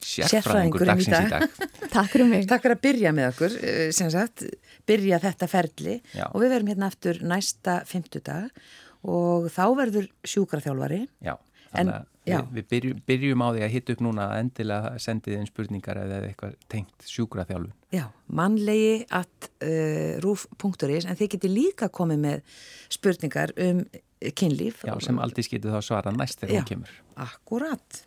sérfræðingur 0.00 0.86
dagsins 0.88 1.08
í 1.08 1.32
dag. 1.32 1.58
Takk 1.94 2.12
fyrir 2.12 2.28
mig. 2.28 2.46
Takk 2.48 2.64
fyrir 2.64 2.76
að 2.76 2.84
byrja 2.86 3.14
með 3.16 3.28
okkur, 3.34 3.56
eh, 3.68 3.82
sem 3.96 4.12
sagt, 4.12 4.44
byrja 4.88 5.20
þetta 5.24 5.48
ferli 5.50 5.98
Já. 6.16 6.24
og 6.30 6.38
við 6.40 6.54
verum 6.54 6.70
hérna 6.72 6.88
aftur 6.88 7.20
næsta 7.24 7.80
fymtudag 7.88 8.48
og 9.08 9.48
þá 9.52 9.64
verður 9.76 10.08
sjúkraþjálfari. 10.28 11.04
Já, 11.24 11.36
þannig 11.72 12.09
að 12.28 12.50
við, 12.54 12.66
byrjum, 12.70 13.00
byrjum 13.08 13.44
á 13.44 13.48
því 13.48 13.62
að 13.64 13.72
hitta 13.74 13.94
upp 13.94 14.02
núna 14.04 14.26
að 14.28 14.42
endilega 14.44 14.92
sendið 15.00 15.38
einn 15.38 15.48
spurningar 15.48 16.00
eða 16.02 16.20
eitthvað 16.28 16.58
tengt 16.72 17.08
sjúkraþjálfun. 17.08 17.72
Já, 17.94 18.04
mannlegi 18.40 18.92
at 19.08 19.50
uh, 19.64 20.20
rúf.is 20.24 21.08
en 21.08 21.18
þið 21.18 21.32
getur 21.36 21.54
líka 21.54 21.90
komið 21.92 22.22
með 22.26 22.60
spurningar 22.92 23.54
um 23.56 23.82
kynlíf. 24.36 24.84
Já, 24.84 24.94
sem 25.00 25.18
aldrei 25.22 25.46
getur 25.48 25.74
þá 25.74 25.80
svara 25.84 26.12
næst 26.14 26.42
þegar 26.42 26.60
hún 26.60 26.70
kemur. 26.74 26.94
Akkurat. 27.24 28.04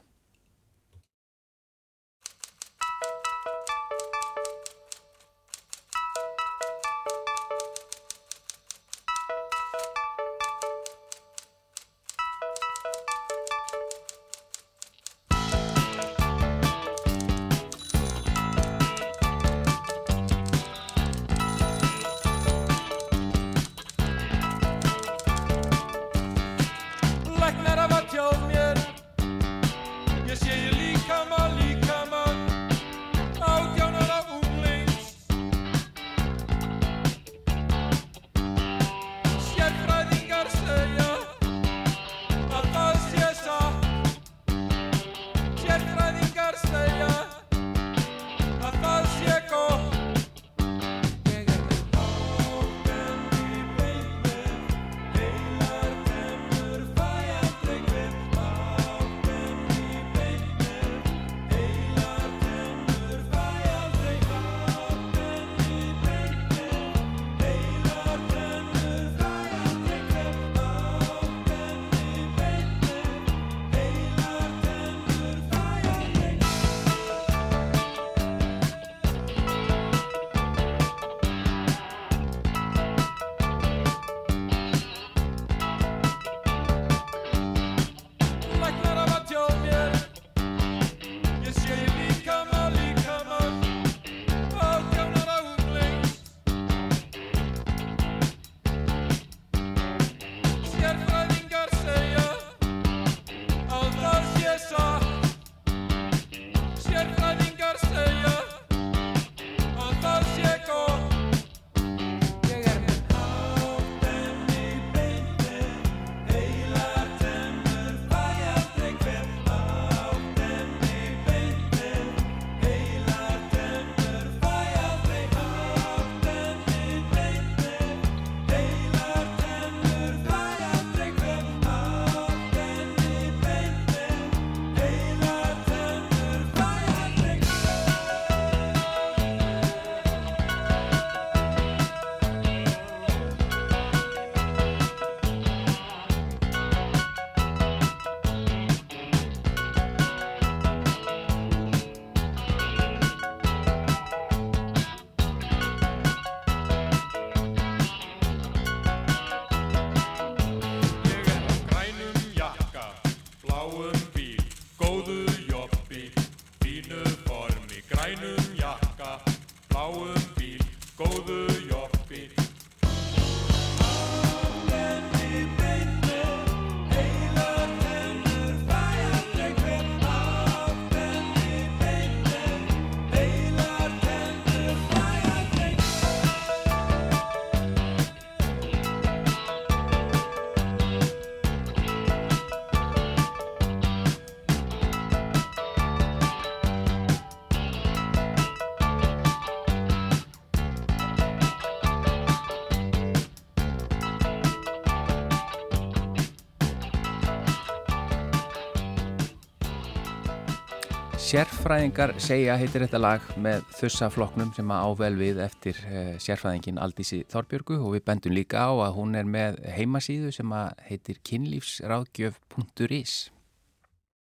Sérfræðingar 211.34 212.12
segja 212.22 212.54
heitir 212.62 212.84
þetta 212.84 213.00
lag 213.02 213.24
með 213.41 213.63
þussafloknum 213.80 214.52
sem 214.54 214.69
að 214.69 214.84
ável 214.86 215.15
við 215.17 215.39
eftir 215.41 215.74
uh, 215.89 216.13
sérfræðingin 216.22 216.78
Aldísi 216.78 217.26
Þorbjörgu 217.34 217.80
og 217.80 217.96
við 217.96 218.04
bendum 218.06 218.36
líka 218.38 218.62
á 218.62 218.69
að 218.69 218.93
hún 219.00 219.17
er 219.17 219.26
með 219.26 219.58
heimasíðu 219.74 220.30
sem 220.36 220.46
að 220.54 220.78
heitir 220.91 221.17
kynlífsráðgjöf.is 221.26 223.33